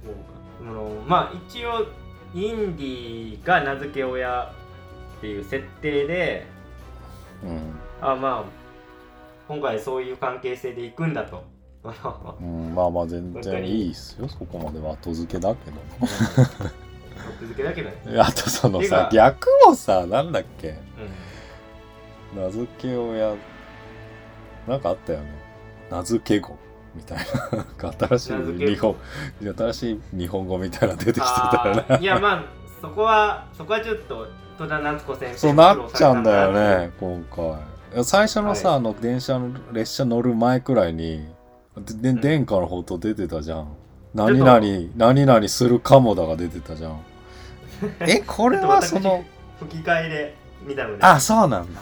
[0.60, 1.86] 僕あのまあ一応
[2.34, 4.52] インディが名付け親
[5.18, 6.46] っていう設定で
[7.42, 7.74] うん。
[8.00, 8.44] あまあ
[9.48, 11.44] 今回そういう関係性で行くんだと。
[12.40, 14.28] うん、まあまあ全然いいっすよ。
[14.28, 15.76] そこまでは後付けだけど。
[17.40, 20.70] 続けだけどね、 あとそのさ逆もさなんだっけ？
[20.70, 20.91] う
[22.34, 23.34] 名付け親
[24.66, 25.26] なんかあったよね。
[25.90, 26.56] 名付け子
[26.94, 27.18] みたい
[27.50, 27.58] な。
[27.58, 28.96] なんか新しい日本
[29.40, 31.98] 新しい日本語みたいなの出てきてん、たよね。
[32.00, 32.44] いやまあ
[32.80, 34.26] そこはそこはちょっと
[34.58, 37.24] 戸田夏子先生そうなっちゃうんだよね今
[37.94, 38.04] 回。
[38.04, 38.78] 最初のさ、はい。
[38.78, 41.26] あの電車の列車乗る前くらいに
[41.76, 43.68] でで殿下の宝刀出てたじゃん。
[44.14, 44.60] 何々
[44.96, 47.00] 何々するかもだが出てたじゃん。
[48.00, 49.24] えこれはその
[49.58, 50.34] 吹き替えで
[50.66, 51.80] 見たのであそうなんだ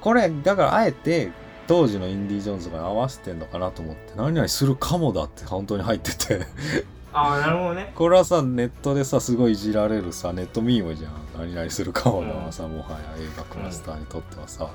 [0.00, 1.30] これだからあえて
[1.66, 6.46] 当時のインディ・ジョーンズが合わせてんのかなと思って何々するかもだって本当に入ってて。
[7.12, 7.92] あーなるほどね。
[7.96, 11.12] これはさネットでさすごいいじられるさネットミームじゃん。
[11.36, 14.70] 何々するかもだはさ、もはや映画クラスターにとってはさ、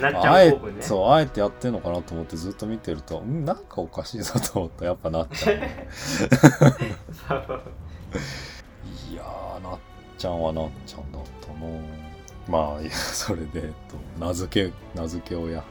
[0.00, 0.82] なっちあえゃうね。
[0.82, 4.82] そうあえてやってんのかなと思ってずっと見てるとんなんかおかしいぞと思った。
[4.82, 5.88] らやっぱなっちゃうね。
[9.10, 9.78] いやーなっ
[10.18, 11.54] ちゃんはなっちゃんだったな
[12.48, 15.62] まあいやそれで、えっと、名付け名付け親。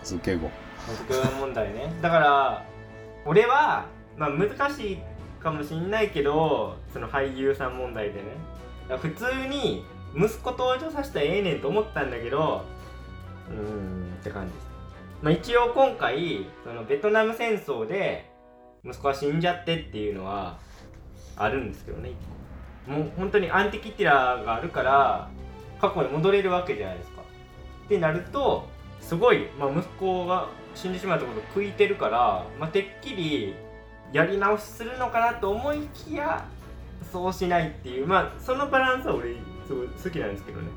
[0.00, 0.50] 名付け子。
[1.08, 1.92] 僕は問題ね。
[2.02, 2.64] だから
[3.24, 4.98] 俺はまあ難しい
[5.42, 8.22] かもしんないけどその俳優さん問題でね。
[9.00, 12.64] 普通に息子登場させたらええねんと思ったんだけど
[13.48, 14.52] うーんって感じ。
[14.52, 14.66] です、
[15.22, 18.30] まあ、一応今回そのベトナム戦争で
[18.84, 20.58] 息子が死んじゃってっていうのは
[21.36, 22.10] あるんですけどね。
[22.86, 25.30] もう本当にアンティキティラがあるから
[25.82, 27.20] 過去に戻れるわけじゃないですか。
[27.86, 28.68] ってなると
[29.00, 33.54] すごい、まあ、息子が死んでしまったことを悔いてるから、まあ、てっきり
[34.12, 36.46] やり直しするのかなと思いきや
[37.12, 39.34] そうしないっていうまあそのバランスは俺
[39.66, 40.68] すごい好きなんですけどね。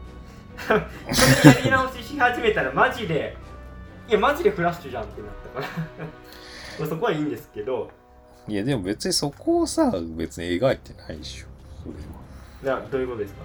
[1.14, 3.38] それやり直しし始めたらマジで
[4.10, 5.68] いやマジでフラッシュじゃんってなったか
[6.00, 6.06] ら。
[6.80, 7.90] まあそこはいいんですけど。
[8.48, 11.48] いやでも別にそこをさ別に描いてないでしょ
[11.84, 12.80] それは。
[12.82, 13.42] などういうことですか？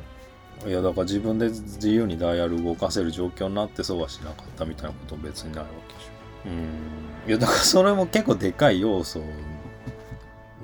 [0.67, 6.09] いやだから自分で自由にダイヤル動かせる状況になってそうはしなかったみたいなことも別にないわけでしょ。
[6.47, 7.29] うん。
[7.29, 9.21] いやだからそれも結構でかい要素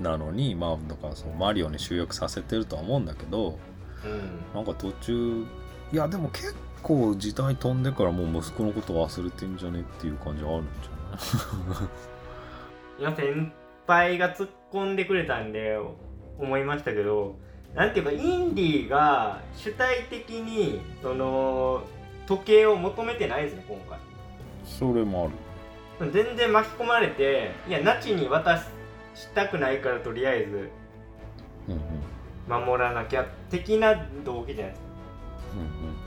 [0.01, 3.59] なのにまあだからそのマリオに集約させてるとは思うんだけど
[4.05, 4.41] うん。
[4.55, 5.45] なんか途中
[5.93, 11.87] いやでも結構時代飛んでからもう息子のこと忘れてんじゃねっていう感じはあるんじゃな
[13.01, 13.01] い？
[13.01, 13.53] いや先
[13.87, 15.79] 輩が突っ込んでくれたんで
[16.39, 17.39] 思いましたけど
[17.77, 21.83] なんていうかインディーが主体的にその
[22.27, 23.99] 時計を求めてないですね今回。
[24.65, 25.31] それも
[26.01, 26.13] ある。
[26.13, 28.59] 全然巻き込まれていやナチに渡
[29.15, 30.71] したくないからとりあえず
[32.49, 34.87] 守らなきゃ的な動機じゃないですか。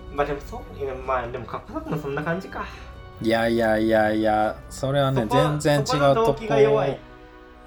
[0.09, 0.61] うんまあでもそう
[1.05, 2.61] まあでもカッコ作もそんな感じか。
[2.61, 2.89] うん
[3.21, 6.47] いやいやいやいやそれはね全然違うとこ機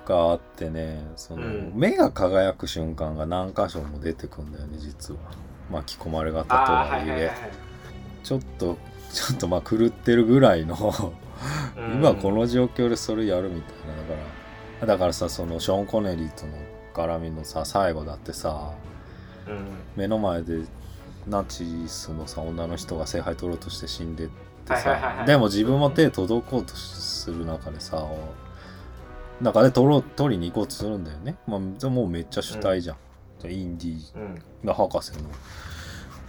[0.06, 1.72] があってねその、うん。
[1.74, 5.20] 目が輝く瞬間が何箇所も出てくんだよね実は。
[5.70, 7.34] 巻き込まれ方とははいえいはいはい。
[8.22, 8.76] ちょっと
[9.12, 10.76] ちょっとまあ狂ってるぐらいの
[11.76, 11.94] うん。
[11.94, 14.20] 今この状況でそれやるみたいなだか
[14.80, 14.86] ら。
[14.86, 16.52] だからさそのショーン・コネリーとの
[16.94, 18.72] 絡みのさ最後だってさ
[19.48, 19.66] うん。
[19.96, 20.60] 目の前で
[21.26, 24.28] ナチスのさ女の人が聖杯取ろうとして死んでっ
[24.66, 25.16] てはいはいはいはい。
[25.18, 28.04] さでも自分も手届こうとする中でさ
[29.40, 32.96] 中で取ろう取りに行こうとするんだよね、まあ、でももうめっちゃ主体じゃん、
[33.50, 34.42] インディうん。
[34.64, 35.18] が博士の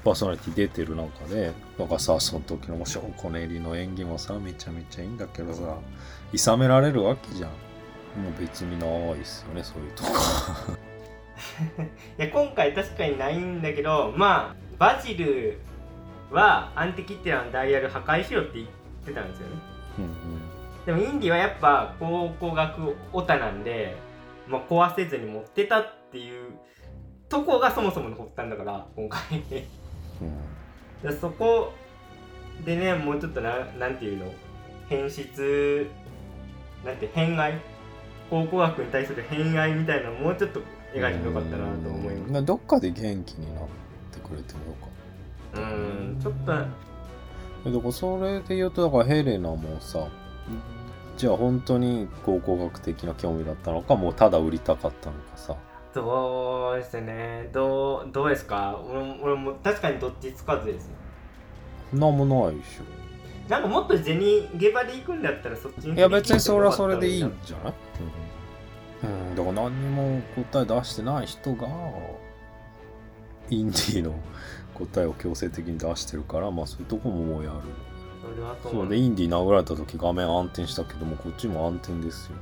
[0.03, 5.77] パーソナリティ出てる中でだからさその時のもうショーン・コネリーの演技もさめちゃめちゃいいんだけどさ
[6.33, 7.49] 諌められるわけじゃん。
[7.49, 10.09] もう別にないっすよねそういうとこ。
[12.19, 15.59] いや今回確かにないんだけどまあバジル
[16.31, 18.67] はアンティキティラのダイヤル破壊しろって言っ
[19.05, 19.55] てたんですよね。
[19.99, 20.05] うん
[20.85, 23.95] でもインディはやっぱ考古学オタなんで、
[24.47, 26.51] まあ、壊せずに持ってたっていう
[27.29, 29.21] とこがそもそもの発端だから今回。
[30.21, 31.09] うん。
[31.09, 31.73] でそこ
[32.65, 34.31] でねもうちょっとななんていうの？
[34.89, 35.89] 変質
[36.85, 37.53] なんて変愛？
[38.29, 40.61] 考古学に対する変愛みたいなのもうちょっと
[40.93, 42.33] 描いてもよかったなと思います。
[42.33, 43.65] すどっかで元気になっ
[44.11, 44.87] てくれてもよか。
[44.87, 46.51] っうんちょっと。
[46.51, 46.67] た
[47.65, 50.07] えだからそれで言うとだからヘレナもさ
[51.17, 55.55] じゃあ本当に考古学的な興味だったのかもうただ売りたかったのかさ。
[55.93, 57.49] そうですね？
[57.53, 58.79] どうどうですか？
[58.89, 60.89] 俺も俺も確かにどっちつかずです
[61.93, 62.79] なんもないでし
[63.47, 64.19] なんかもっと銭
[64.57, 67.73] ゲバで行くんだったらそっちにょいや別にそれはそれでいいんじゃない？
[69.03, 71.67] うん、だから何にも答え出してない人が
[73.51, 74.15] インディーの
[74.73, 77.57] 答えを強制的に出してるからまあそういうとこももうやる
[78.33, 78.55] それは。
[78.63, 82.35] そうでインディー殴られた時画面暗転したけどもこっちも暗転ですよ。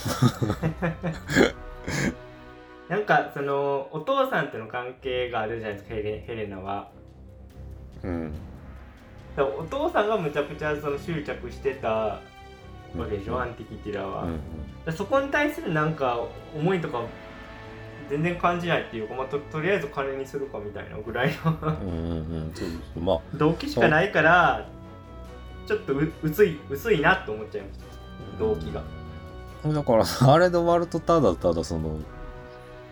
[2.88, 6.88] なんかそのお父さんとの関係があるじゃないですかヘレヘレナは。
[8.02, 8.32] うん。
[9.36, 12.20] お父さんがむちゃくちゃその執着してたわ
[13.08, 13.42] けでしょ、うん。
[13.42, 14.42] アンティキティラは、うんだか
[14.86, 16.18] らそこに対するなんか
[16.54, 17.02] 思いとか
[18.08, 21.58] 全然感じないっていうか、まあ、ととりあえず金にするかみたいなぐらいの。
[21.62, 24.66] うんうんうんそうそうまあ動機しかないから
[25.70, 28.38] ちょっとう薄い薄いなって思っちゃいました。
[28.40, 28.82] 動機が。
[29.72, 32.00] だから あれで終わるとただただその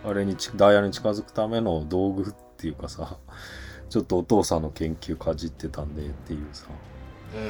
[0.05, 3.17] あれにちダイヤルに近づくための道具っていうかさ
[3.89, 6.67] ちょっとお父さんの研究かじってたんでっていうさ。
[7.35, 7.41] うん。
[7.41, 7.49] うん。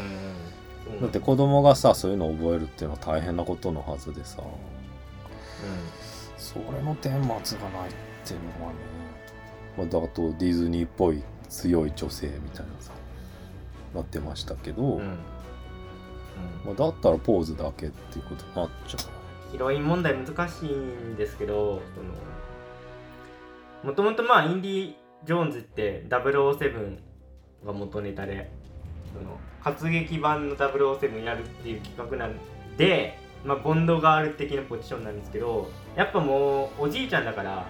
[0.96, 4.42] うんだって子供がさそういうのを覚えるっていうのは大変なことのはずでさ。
[6.38, 7.10] それの顛
[7.44, 7.94] 末がないっ
[8.26, 8.80] ていうのはね、
[9.78, 12.92] まあ、だとディズニーっぽい強い女性みたいなさ
[13.94, 15.00] なってましたけど、うん。
[15.00, 15.18] うん。
[16.66, 19.20] まあ、だったらポーズだけっていうことになっちゃう。
[19.52, 21.82] ヒロイン問題難しいんですけど
[23.84, 24.94] もともとまあインディ・
[25.26, 27.00] ジョーンズって007
[27.66, 28.52] が元ネタで
[29.14, 32.38] その活劇版の007やるっていう企画なん
[32.78, 37.66] で、まあ、ボンドガール的なポジションなんですけどやっぱもうおじいちゃんだから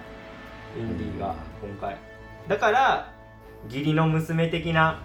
[0.78, 1.96] インディが今回。
[2.46, 3.12] だから
[3.68, 5.02] 義理の娘的な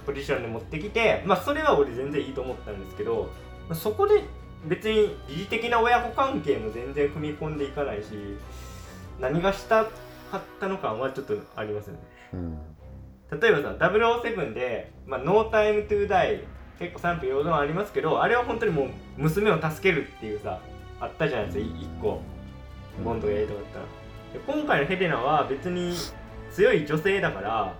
[0.00, 3.30] ポジションで持ってきてまあそれは俺全然いいと思ったんですけど
[3.68, 4.24] まあそこで
[4.66, 8.08] 別に疑似的な親子関係も全然踏み込んでいかないし
[9.20, 9.90] 何がしたか
[10.38, 12.00] ったのかはちょっとありますよね。
[12.34, 12.58] うん。
[13.40, 16.42] 例えばさ007で「まあ、ノータイムトゥーダイ
[16.78, 20.60] 結構賛否両論ありますけどあれは本当にもう娘を助けるっていうさ
[20.98, 22.22] あったじゃないですか1個
[23.04, 23.84] ボンドがやりたかったら
[24.32, 25.94] で今回のヘレナは別に
[26.50, 27.74] 強い女性だから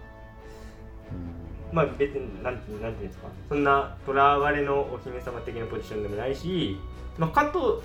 [1.72, 3.28] まあ別になんてなんていうんですか。
[3.48, 6.78] そんな囚われのお姫様的なポジションでもないし、
[7.18, 7.82] まあ、かと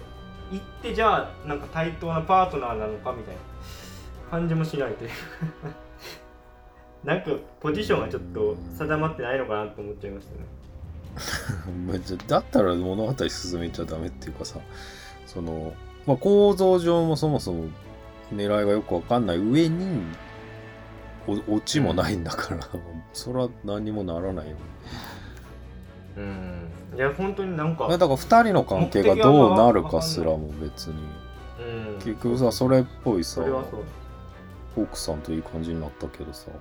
[0.51, 3.41] いってじゃあなんか対等なパートナーなのかみたいな
[4.31, 5.09] 感じもしないという。
[7.03, 10.65] なんかポジションがちょっと定まってないのかなと思っちゃいましたね。
[12.27, 14.59] だったら物語進めちゃダメっていうかさ
[15.25, 15.73] その、
[16.05, 17.69] まあ、構造上もそもそも
[18.33, 20.01] 狙いがよくわかんない上に
[21.27, 22.67] オチもないんだから、
[23.13, 24.61] それは何にもならないよね。
[26.17, 26.69] うん。
[26.95, 30.95] いや本当になんかだから2人の関係がどうなるかすらも別に。
[31.59, 31.99] うん。
[31.99, 33.41] 結局さそれっぽいさ
[34.77, 36.47] 奥さんといい感じになったけどさ。
[36.51, 36.57] だ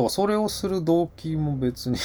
[0.00, 1.96] からそれをする動機も別に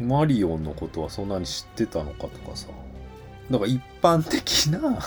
[0.00, 2.68] マリオンのことはそんなに知ってたのかとかさ。
[3.50, 4.98] だから一般的な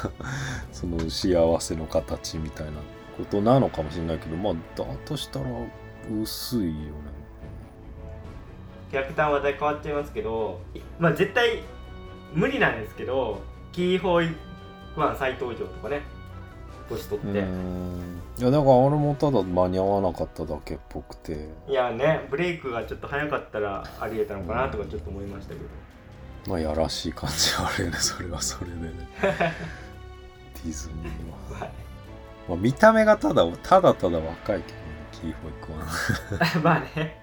[0.72, 2.74] その幸せの形みたいな
[3.18, 5.46] ことなのかもしれないけどまあだとしたら
[6.22, 6.76] 薄いよね。
[8.92, 10.62] キャラクターの話題変わっちゃいますけど
[11.00, 11.64] まあ絶対
[12.34, 13.42] 無理なんですけど
[13.72, 14.30] キーホイ
[14.96, 16.02] ワン再登場とかね
[16.88, 21.50] 年取うって、いやだからあれもただ間に合わなかっただけっぽくて。
[21.68, 25.66] いやねブレイクがちょっと早かったらありえたのかなとかちょっと思いましたけど、
[26.48, 28.92] まあやらしい感じはあるよねそれはそれでね。
[30.64, 31.85] ディズニーは。
[32.48, 37.22] はいまあ、見た目がただただただ若いけどねキーホイ君は まあね。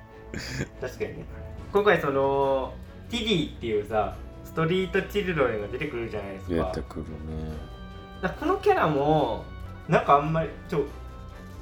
[0.80, 1.24] 確かにね。
[1.72, 2.74] 今回その
[3.10, 7.08] ティディっていうさストリートチルドレンが出てくるじゃないです出かてくるね。
[8.40, 9.44] このキャラも
[9.88, 10.84] なんかあんまりちょ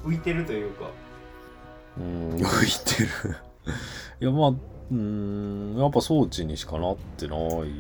[0.04, 0.86] 浮いてるというか。
[1.98, 3.36] うん浮いてる。
[4.20, 7.70] いやまあうーんやっぱ装置にしかなってないよね。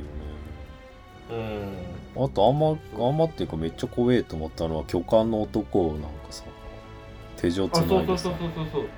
[1.30, 6.44] うんあとあんまあんまっていうかめっちゃ怖えと思ったのは巨漢の男をなんかさ。
[7.36, 8.24] 手錠つないでさ。
[8.24, 8.88] そうそうそうそうそう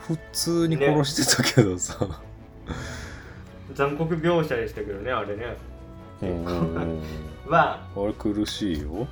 [0.00, 2.20] 普通に殺してたけどさ、
[3.74, 5.56] 残酷描写でしたけどねあれね。
[6.22, 6.44] うん。
[6.44, 7.02] うんうん
[7.46, 9.06] まああれ苦しいよ。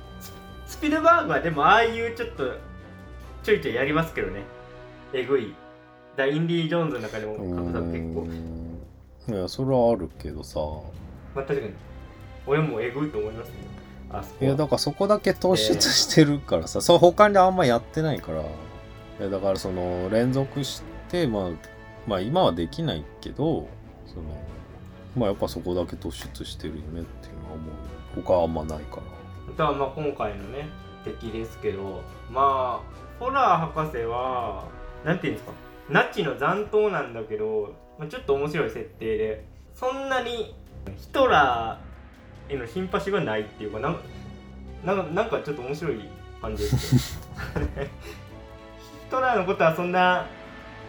[0.65, 2.55] スピルバーグはでもああいうちょっと
[3.43, 4.41] ちょいちょいやりますけどね。
[5.13, 5.55] えぐい。
[6.17, 10.59] だインディ・ージョーンズの中でもうカズさん結構いやそれはあるけどさ。
[11.33, 11.73] まあ確かに
[12.49, 13.53] 俺もえぐいと思いますね。
[14.11, 18.41] あそこはいやだからそこだけ突出してるからさ、そう他にあんまやってないから。
[18.41, 18.45] い
[19.21, 21.49] やだからその連続してまあ
[22.07, 23.67] まあ今はできないけど
[24.07, 24.23] その
[25.15, 28.23] まあやっぱそこだけ突出してるよねっていうのは思う。
[28.23, 29.03] 他はあんまないから。
[29.53, 30.67] あとはまあ今回のね
[31.05, 34.65] 敵ですけどまあホラー博士は
[35.05, 35.53] なんていうんですか
[35.89, 39.45] ナチの残党なんだけど、まあ、ちょっと面白い設定で
[39.75, 40.55] そんなに
[40.97, 41.88] ヒトラー
[42.49, 44.01] へのシンパシーはないっていうかなんか
[44.85, 46.01] なんかなんかちょっと面白い
[46.41, 47.15] 感じです。
[47.15, 47.21] よ
[47.79, 50.27] ヒトラーのことはそんな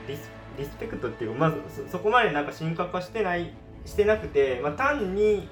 [0.08, 1.56] リスリスペクトっていうかまず
[1.86, 3.52] そそこまでなんか神格化してない
[3.86, 5.48] してなくて、まあ、単に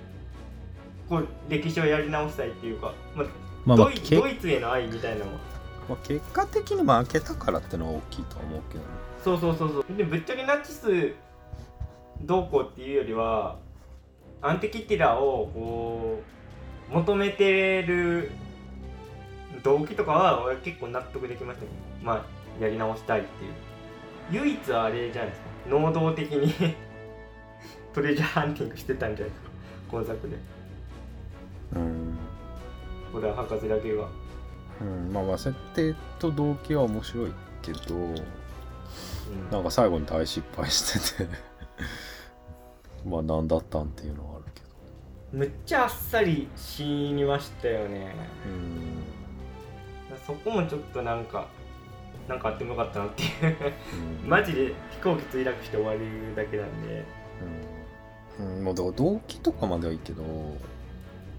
[1.09, 3.27] こう歴史をやり直したいっていうか、まあ
[3.65, 5.39] まあまドイドイツへの愛みたいなのは。
[5.89, 8.87] まあ結果的に負けたからってのは大きいとは思うけどね。
[9.25, 9.97] そうそうそうそう。
[9.97, 11.15] でぶっちゃけナチス
[12.23, 13.57] どうこうっていうよりは
[14.41, 16.23] アンティキティラをこ
[16.91, 18.31] う求めてる
[19.63, 21.71] 動機とかは俺結構納得できましたね。
[22.03, 22.25] ま
[22.61, 23.53] あやり直したいっていう。
[24.31, 25.49] 唯一あれじゃないですか。
[25.69, 26.53] 能動的に
[27.93, 29.51] トレジャーハンティングしてたんじゃないですか。
[29.91, 30.37] 今作で。
[31.75, 32.19] うん。
[33.13, 34.09] これは博士だけが。
[34.81, 37.33] うん、まあまあ設定と動機は面白い
[37.63, 38.15] けどうん。
[39.51, 41.31] なんか最後に大失敗してて
[43.07, 44.67] まあ何だったんっていうのはあるけど。
[45.33, 48.15] むっちゃあっさり死にましたよね。
[48.47, 49.05] うん。
[50.27, 51.47] そこもちょっとなんか
[52.29, 53.57] なんかあってもよかったなっていう。
[54.23, 54.29] うん。
[54.29, 56.01] マジで飛行機墜落して終わる
[56.37, 57.05] だけなんで。
[58.39, 60.23] うん、うん、もうだから動機とかまではいいけど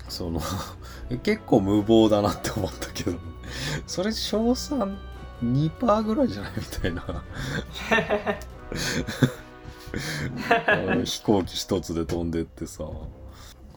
[0.08, 0.40] その
[1.24, 3.18] 結構無謀だなって思ったけど。
[3.88, 4.98] それ賞賛
[5.44, 6.52] 2%ぐらいじゃない？
[6.58, 7.04] みたいな
[11.06, 12.84] 飛行機一つで飛んでってさ。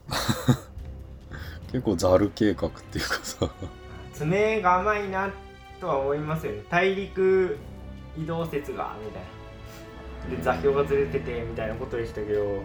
[1.73, 3.51] 結構ザル計画っていうかさ。
[4.13, 5.31] 爪が甘いな
[5.81, 6.63] とは思いますよね。
[6.69, 7.59] 大陸
[8.17, 10.37] 移動説がみたいな。
[10.37, 12.63] で座標がずれててみたいなことでしたけど。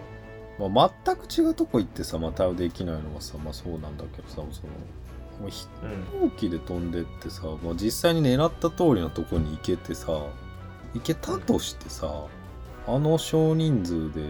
[0.58, 5.86] まあ、全く違うとこ行ってさまあ対応できないのはさまあそうなんだけどさその飛う
[6.26, 6.30] ん。
[6.30, 10.08] 行機で飛んでってさ、まあ、実際に狙った通りのとこに行けてさ
[10.94, 12.24] 行けたとしてさ
[12.88, 14.22] あの少人数で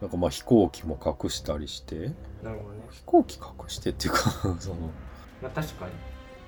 [0.00, 1.96] なんかまあ飛行機も隠したりして
[2.44, 2.80] なるほどね。
[2.92, 4.18] 飛行機隠してっていうか
[4.60, 4.78] そのっ
[5.42, 5.90] まあ確かに。
[5.90, 5.96] て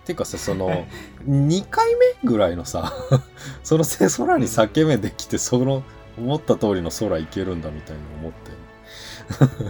[0.07, 0.86] ていうかさその
[1.26, 2.92] 2回目ぐらいのさ
[3.64, 5.82] そのせ空に裂け目できてその
[6.16, 8.51] 思った通りの空行けるんだみたいに思って。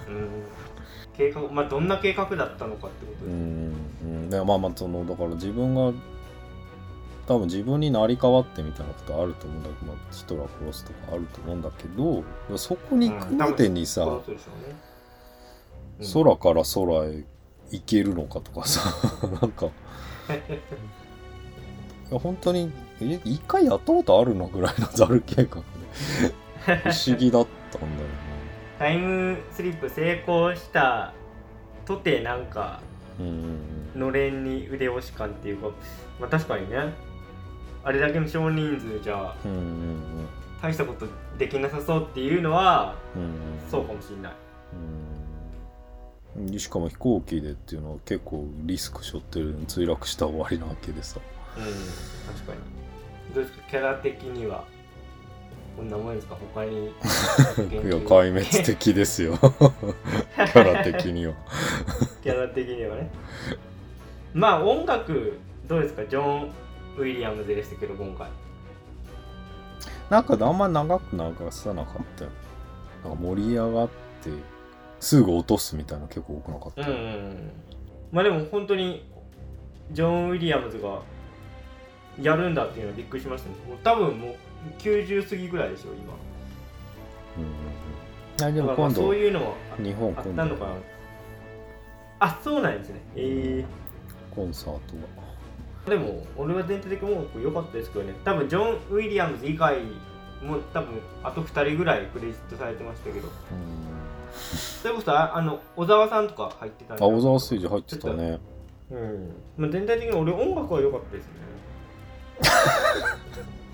[0.09, 0.28] うん。
[1.16, 4.31] 計画まあどんな計画だったのかってことでうんうん。
[4.31, 5.93] でまあまあそのだから自分が
[7.27, 12.25] 多分自分に成り代わってみたいなことあると思うんだけど、まあ、ヒトラー殺すとかあると思うんだけど
[12.59, 14.77] そこに行くまでにさ、そうでしょうね
[16.01, 17.25] うん空から空へ
[17.71, 18.81] 行けるのかとかさ
[19.41, 19.66] なんか。
[19.66, 19.71] い
[22.14, 25.62] や本当にえ一回やったことあるのぐらいのザル計画で。
[26.61, 28.09] 不思議だったんだよ
[28.79, 31.12] タイムスリップ成功した
[31.85, 32.81] とてなんか
[33.95, 35.71] のれんに腕押し感っていうか
[36.18, 36.93] まあ確かにね
[37.85, 40.28] あれだけの少人数じゃうんうん
[40.62, 41.07] 大したこと
[41.39, 42.95] できなさそうっていうのは
[43.70, 44.33] そうかもしれない。
[46.37, 46.59] うん。
[46.59, 51.18] しかも飛行機でっていうのは結構リスク背負ってる墜落した終わりなわけでさ
[51.57, 51.64] うん。
[51.64, 54.64] 確かにどうですかキャラ的には
[55.76, 55.89] こん。
[55.89, 56.14] なもん。
[56.14, 56.93] ですか他にいや
[57.97, 61.33] 壊滅的ですよキャラ的には
[62.22, 63.11] キャラ的にはね
[64.35, 66.51] まあ音楽どうですかジョン・
[66.97, 68.28] ウィリアムズでしたけど今回。
[70.09, 72.30] なんかあんま長く流さなかったよ。
[73.05, 73.88] なんか盛り上がっ
[74.22, 74.30] て
[74.99, 77.53] すぐ落とすみたいなの結構多くなかった、うんうんうん。
[78.12, 79.09] まあでも本当に
[79.93, 81.01] ジョン・ウィリアムズが
[82.20, 83.55] やるんだっていうのはびっくりしましたね。
[83.82, 84.34] 多分もう
[84.78, 86.14] 90過ぎぐらいでしょ今。
[87.38, 90.74] うんでも今度そういうのもあ日本あっ今度たのかな。
[92.20, 93.01] あそうなんですね。
[93.16, 93.64] え
[94.34, 94.97] コンサートー、
[95.91, 98.14] でも俺は全体的に音楽良かったですけどね。
[98.24, 99.80] 多分ジョン・ウィリアムズ以外
[100.43, 103.28] も多分あと2人ぐらいクレジットされてましたけど。
[103.28, 103.34] が
[104.32, 108.41] それこそああの小沢さんとか入ってたあ小沢誠二入ってたね。
[108.91, 111.41] うん、まあ、全体的に俺音楽は良かったですね。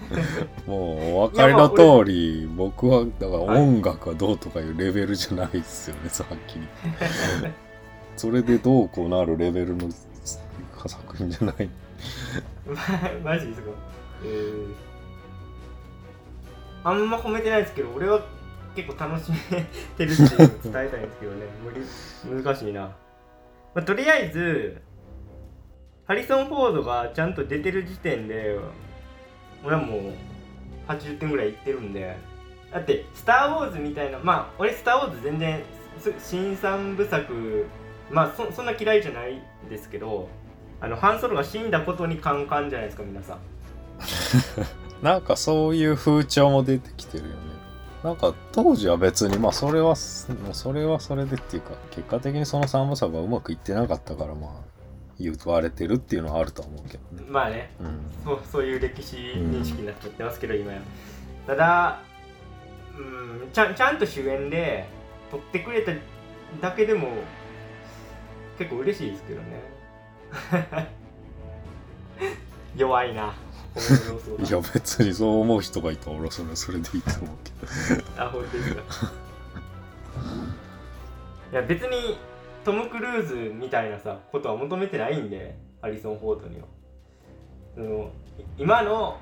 [0.67, 6.59] もうお分かりの通り僕はだから音楽はどうとかいうレベルじゃないですよねさっき。
[6.59, 6.67] り
[8.17, 9.89] それでどうこうなるレベルの
[10.87, 11.57] 作品じゃない。
[11.67, 11.86] ま
[13.25, 13.71] マジですか？
[14.25, 14.75] えー、
[16.85, 18.21] あんま褒めてないですけど俺は
[18.75, 19.37] 結構楽しめ
[19.97, 21.47] てるっていうのを伝えたいんですけどね。
[21.65, 21.71] 無
[22.39, 22.93] 理難しいな、ま
[23.77, 24.83] あ、とりあえず
[26.07, 28.59] ハリソン・フォードがちゃんと出てる時点で
[29.65, 30.13] 俺はもう
[30.89, 32.17] 80点ぐらいいってるんで。
[32.73, 35.63] だって「スター・ウォーズ」みたいなまあ俺「スター・ウォーズ」全然
[35.99, 37.65] す新三部作
[38.11, 39.41] まあそそんな嫌いじゃない
[39.71, 40.29] ですけど
[40.81, 43.39] あのハンソロが死んだことにカンカンじゃないですか皆さん。
[45.03, 47.37] なんかそういう風潮も出てきてるよね。
[48.03, 54.51] なんか当時は別にまあそれはそれはそれでっていうか結果的にその三部作がうまくいってなかったからまあ
[55.19, 57.25] 言われてるっていうのはあるとは思うけどね。
[57.29, 57.71] まあね。
[57.81, 58.01] うん。
[58.25, 60.81] そうそういう歴史認識になっちゃってますけど、今や。
[61.47, 62.01] ただ
[62.97, 63.49] うん。
[63.53, 64.87] ちゃんちゃんと主演で
[65.31, 65.93] 撮ってくれた
[66.61, 67.09] だけでも
[68.59, 69.76] 結構嬉しいですけどね
[72.77, 73.35] 弱いな。
[74.49, 78.23] いや別にそう思う人がいたら俺はそれはそれでいいと思うけど。
[78.23, 78.83] あ本当ですか。
[81.53, 82.19] いや別に
[82.65, 86.67] トム・クルーズみたいなさことは求めてないんでハリソン・フォードには。
[87.75, 89.19] そのい今の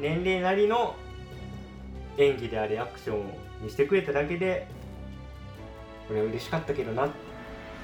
[0.00, 0.94] 年齢なりの
[2.18, 4.66] 演技でありアクションにしてくれただけで
[6.10, 7.08] 俺は嬉しかったけどな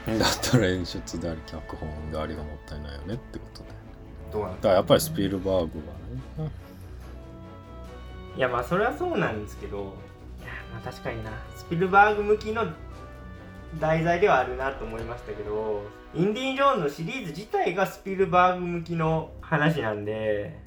[0.06, 3.68] だったら演出であり脚本でありがもったいないよねってことで。
[4.32, 6.50] どうなんだからやっぱりスピルバーグはね。
[8.36, 9.78] いやまあそれはそうなんですけど
[10.40, 11.30] いやまあ確かにな。
[11.54, 12.66] スピルバーグ向きの
[13.80, 15.82] 題材ではあるなと思いましたけど
[16.14, 20.58] インディ・ージョーンズのシリーズ自体がスピルバーグ向きの話なんで、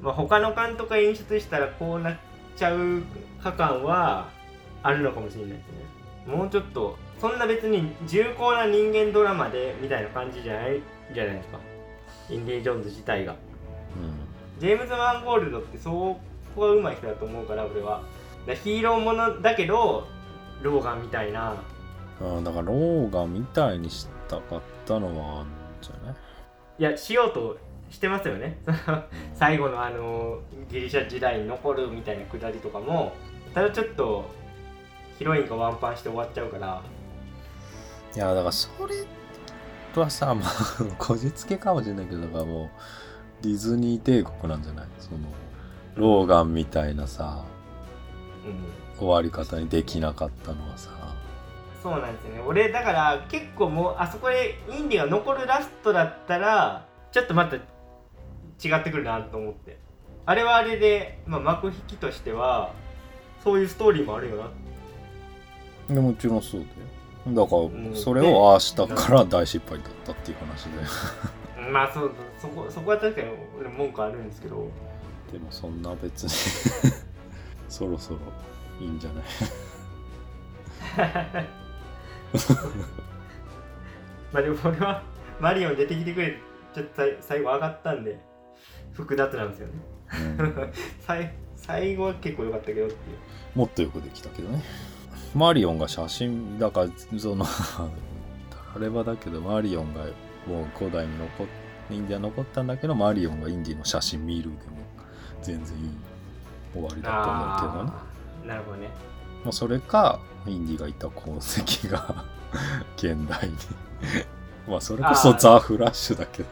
[0.00, 2.16] まあ、他の監督が演出したらこうなっ
[2.56, 3.02] ちゃう
[3.42, 4.28] 果感は
[4.82, 5.66] あるのかもしれないです
[6.28, 6.34] ね。
[6.34, 10.80] もうちょっとそんな別に重厚な人間ドラマでみたいな感じじゃない
[11.12, 11.58] じゃないですか。
[12.30, 13.34] インディ・ージョーンズ自体が。
[14.58, 16.18] ジェームズ・マンゴールドってそこ
[16.60, 18.02] が上手い人だと思うから俺は。
[18.46, 20.06] だヒーローものだけど
[20.62, 21.54] ローガンみたいな。
[22.20, 26.14] うん、あだからローガンみたいにしたかったのはあるんじゃない？
[26.78, 27.58] いやしようと
[27.90, 28.58] してますよね。
[29.34, 30.40] 最後のあの
[30.70, 33.12] ギリシャ時代に残るみたいなくだりとかも
[33.54, 34.24] ただちょっと
[35.18, 36.82] ヒロインがワンパンして終わっちゃうから
[38.16, 38.94] いやだからそれ
[40.00, 40.50] はさまあ
[40.98, 42.68] こじつけかもしれないけどだからもう
[43.42, 44.86] ディズニー帝国なんじゃない？
[44.98, 45.18] その
[45.94, 47.44] ローガンみたいなさ
[48.44, 48.98] うん。
[48.98, 50.90] 終わり方にできなかったのはさ。
[51.82, 52.42] そうなんですよね。
[52.44, 57.60] 俺だから結構もうあそこでインディが残るラストだったらちょっとまた違
[58.80, 59.78] ってくるなと思って。
[60.26, 62.72] あれはあれで、まあ、幕引きとしては
[63.44, 64.36] そういうストーリーもあるよ
[65.88, 65.94] な。
[65.94, 66.72] でもちろんそうだよ
[67.34, 70.70] だかうんらそれをああしたから大失敗だったっていう話で。
[71.70, 73.28] まあそうそこそこは確かに
[73.60, 74.68] 俺文句あるんですけど。
[75.32, 76.30] でもそんな別に。
[77.68, 78.18] そろそろ
[78.80, 79.24] いいんじゃない？
[84.32, 85.02] まあでも俺は
[85.40, 86.36] マリオン出てきてくれて
[86.74, 88.18] ちょっと最最後上がったんで
[88.92, 89.72] 複雑なんですよね。
[90.38, 90.72] う
[91.56, 92.98] 最後は結構良かったけどっていう。
[93.54, 94.62] もっとよくできたけどね
[95.34, 100.04] マリオンが写真だからそのあれはだけどマリオンが
[100.46, 101.46] もう古代に残っ
[101.90, 104.54] インディア残ったんだけどマリオンがインディの写真見るでも
[105.42, 105.90] 全然いい
[106.74, 107.92] 終わりだと思うけどね。
[108.46, 108.88] なるほどね。
[109.44, 112.24] もうそれかインディがいた痕跡が
[112.96, 113.56] 現代に。
[114.68, 116.48] まあそれこそザ・フラッシュだけど。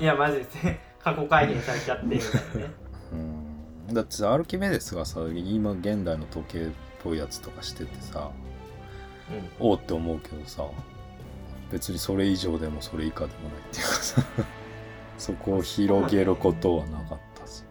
[0.00, 2.74] いやマジで過去改変されちゃってみたいなね。
[3.88, 3.94] うん。
[3.94, 6.68] だってさアルキメデスがさ今現代の時計っ
[7.04, 8.30] ぽいやつとかしててさ
[9.60, 9.66] うん。
[9.66, 10.64] おおって思うけどさ
[11.70, 14.22] 別にそれ以上でもそれ以下でもないっていうかさ
[15.18, 17.62] そこを広げることはなかったし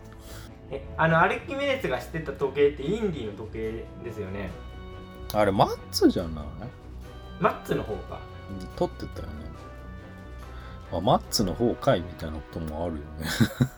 [0.71, 4.49] えあのアルキメデスがしてた時計ってインディの時計ですよね。
[5.33, 6.45] あれマッツじゃない？
[7.39, 8.19] マッツの方か。
[8.59, 9.33] うん撮ってたよね。
[10.93, 13.05] あマッツの方かいみたいなこともあるよね。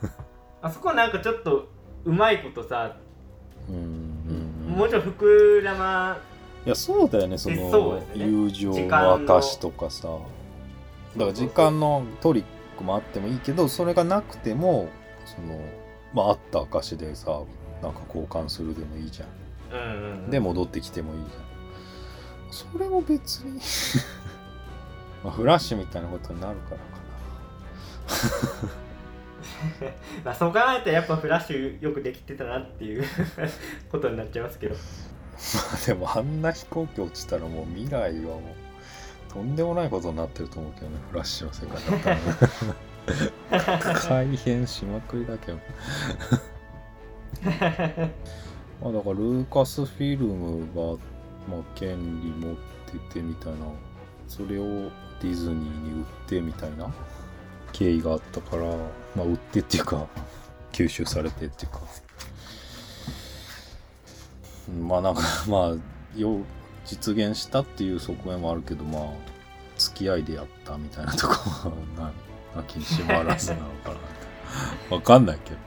[0.62, 1.68] あそこなんかちょっと
[2.06, 2.98] うまいことさ、
[3.70, 4.05] うん
[4.76, 6.18] もうちょい膨らま
[6.66, 8.26] いやそうだよねそのそうですね。
[8.26, 10.10] 友情の証とかさ。
[11.16, 12.44] だから時間のトリッ
[12.78, 14.90] クもあってもいいけどそれがなくても
[15.26, 15.60] その
[16.14, 17.42] まああった証でさ
[17.82, 19.30] なんか交換するでもいいじゃん。
[19.72, 20.30] うんうんうん。
[20.30, 21.46] で戻ってきてもいいじゃん。
[22.52, 23.60] それも別に
[25.24, 26.84] まあフラッシュみたいなことになるからか
[30.24, 33.04] まあそう考えたらやっぱフラッシュよくできてたなっていう
[33.92, 34.76] ことになっちゃいますけど。
[34.76, 34.84] なま
[35.74, 38.40] あでもあんな飛行機落ちたらもう未来はも
[39.30, 42.18] うとんでもないことになってると思うけどねフラッシュの世界だったら。
[44.00, 45.60] 改変しまくりだけど。
[48.82, 50.98] まあだからルーカスフィルムが、
[51.50, 52.56] まあ、権利持っ
[53.10, 53.68] ててみたいな。
[54.28, 54.90] それを
[55.22, 56.92] ディズニーに売ってみたいな
[57.76, 58.64] 経緯があったから
[59.16, 60.08] まあ売ってっていうか
[60.72, 61.82] 吸収されてっていうか。
[64.82, 66.40] まあなんか まあよ
[66.86, 69.04] 実現したっていう側面もあるけどまあ
[69.78, 72.12] 付き合いでやったみたいなとこはな
[72.56, 73.98] なきにしもあらずなのかなっ
[74.88, 75.58] て わかんないけど。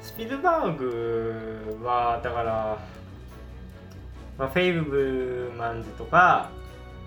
[0.00, 2.78] スピルバーグはだから、
[4.38, 6.48] まあ、フェイブマンズとか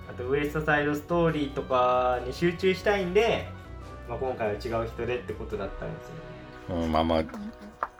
[0.09, 3.47] あとウエストサイドストーリーとかに集中したいんで、
[4.11, 6.83] まあ、今回は違う人でってことだったんですよね。
[6.83, 7.23] うん、まあまあ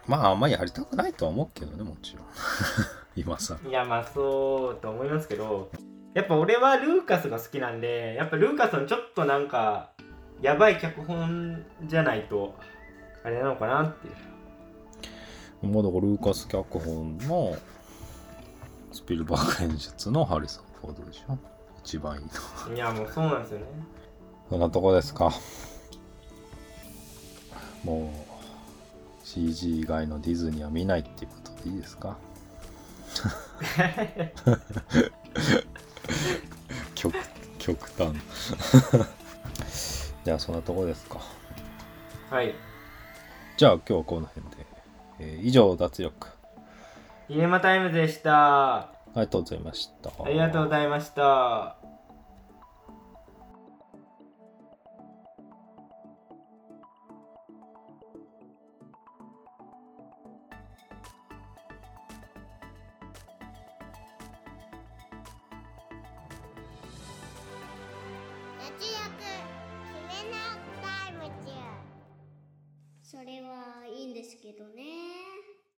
[0.07, 2.25] まああんまりやりたくないとは思うけどねもちろん。
[3.15, 3.57] 今さ。
[3.65, 5.71] いやまあそうと思いますけど
[6.13, 9.91] やっぱ俺はルーカスが好きなんでやっぱルーカスのちょっとなんか
[10.41, 12.55] やばい脚本じゃないと
[13.23, 14.11] あれなのかなってい
[15.63, 15.67] う。
[15.67, 17.55] もうだからルーカス脚本の
[18.91, 21.37] スピルバーグ演出のハリソン・フォードでしょ。
[21.79, 22.21] 一番いい
[22.69, 23.65] のいやもうそうなんですよね。
[24.49, 25.31] そんなとこですか
[27.83, 28.11] も
[29.23, 32.17] う CG 以外のディズニーは見ないっていうことでいいですか？
[36.95, 37.13] 極
[37.59, 38.13] 極端。
[40.23, 41.19] じゃあそんなとこですか。
[42.29, 42.53] はい。
[43.57, 44.65] じゃあ今日はこの辺で、
[45.19, 46.27] えー以上脱力。
[47.29, 48.77] イレマタイムズでした。
[48.79, 50.11] ありがとうございました。
[50.23, 51.75] ありがとうございました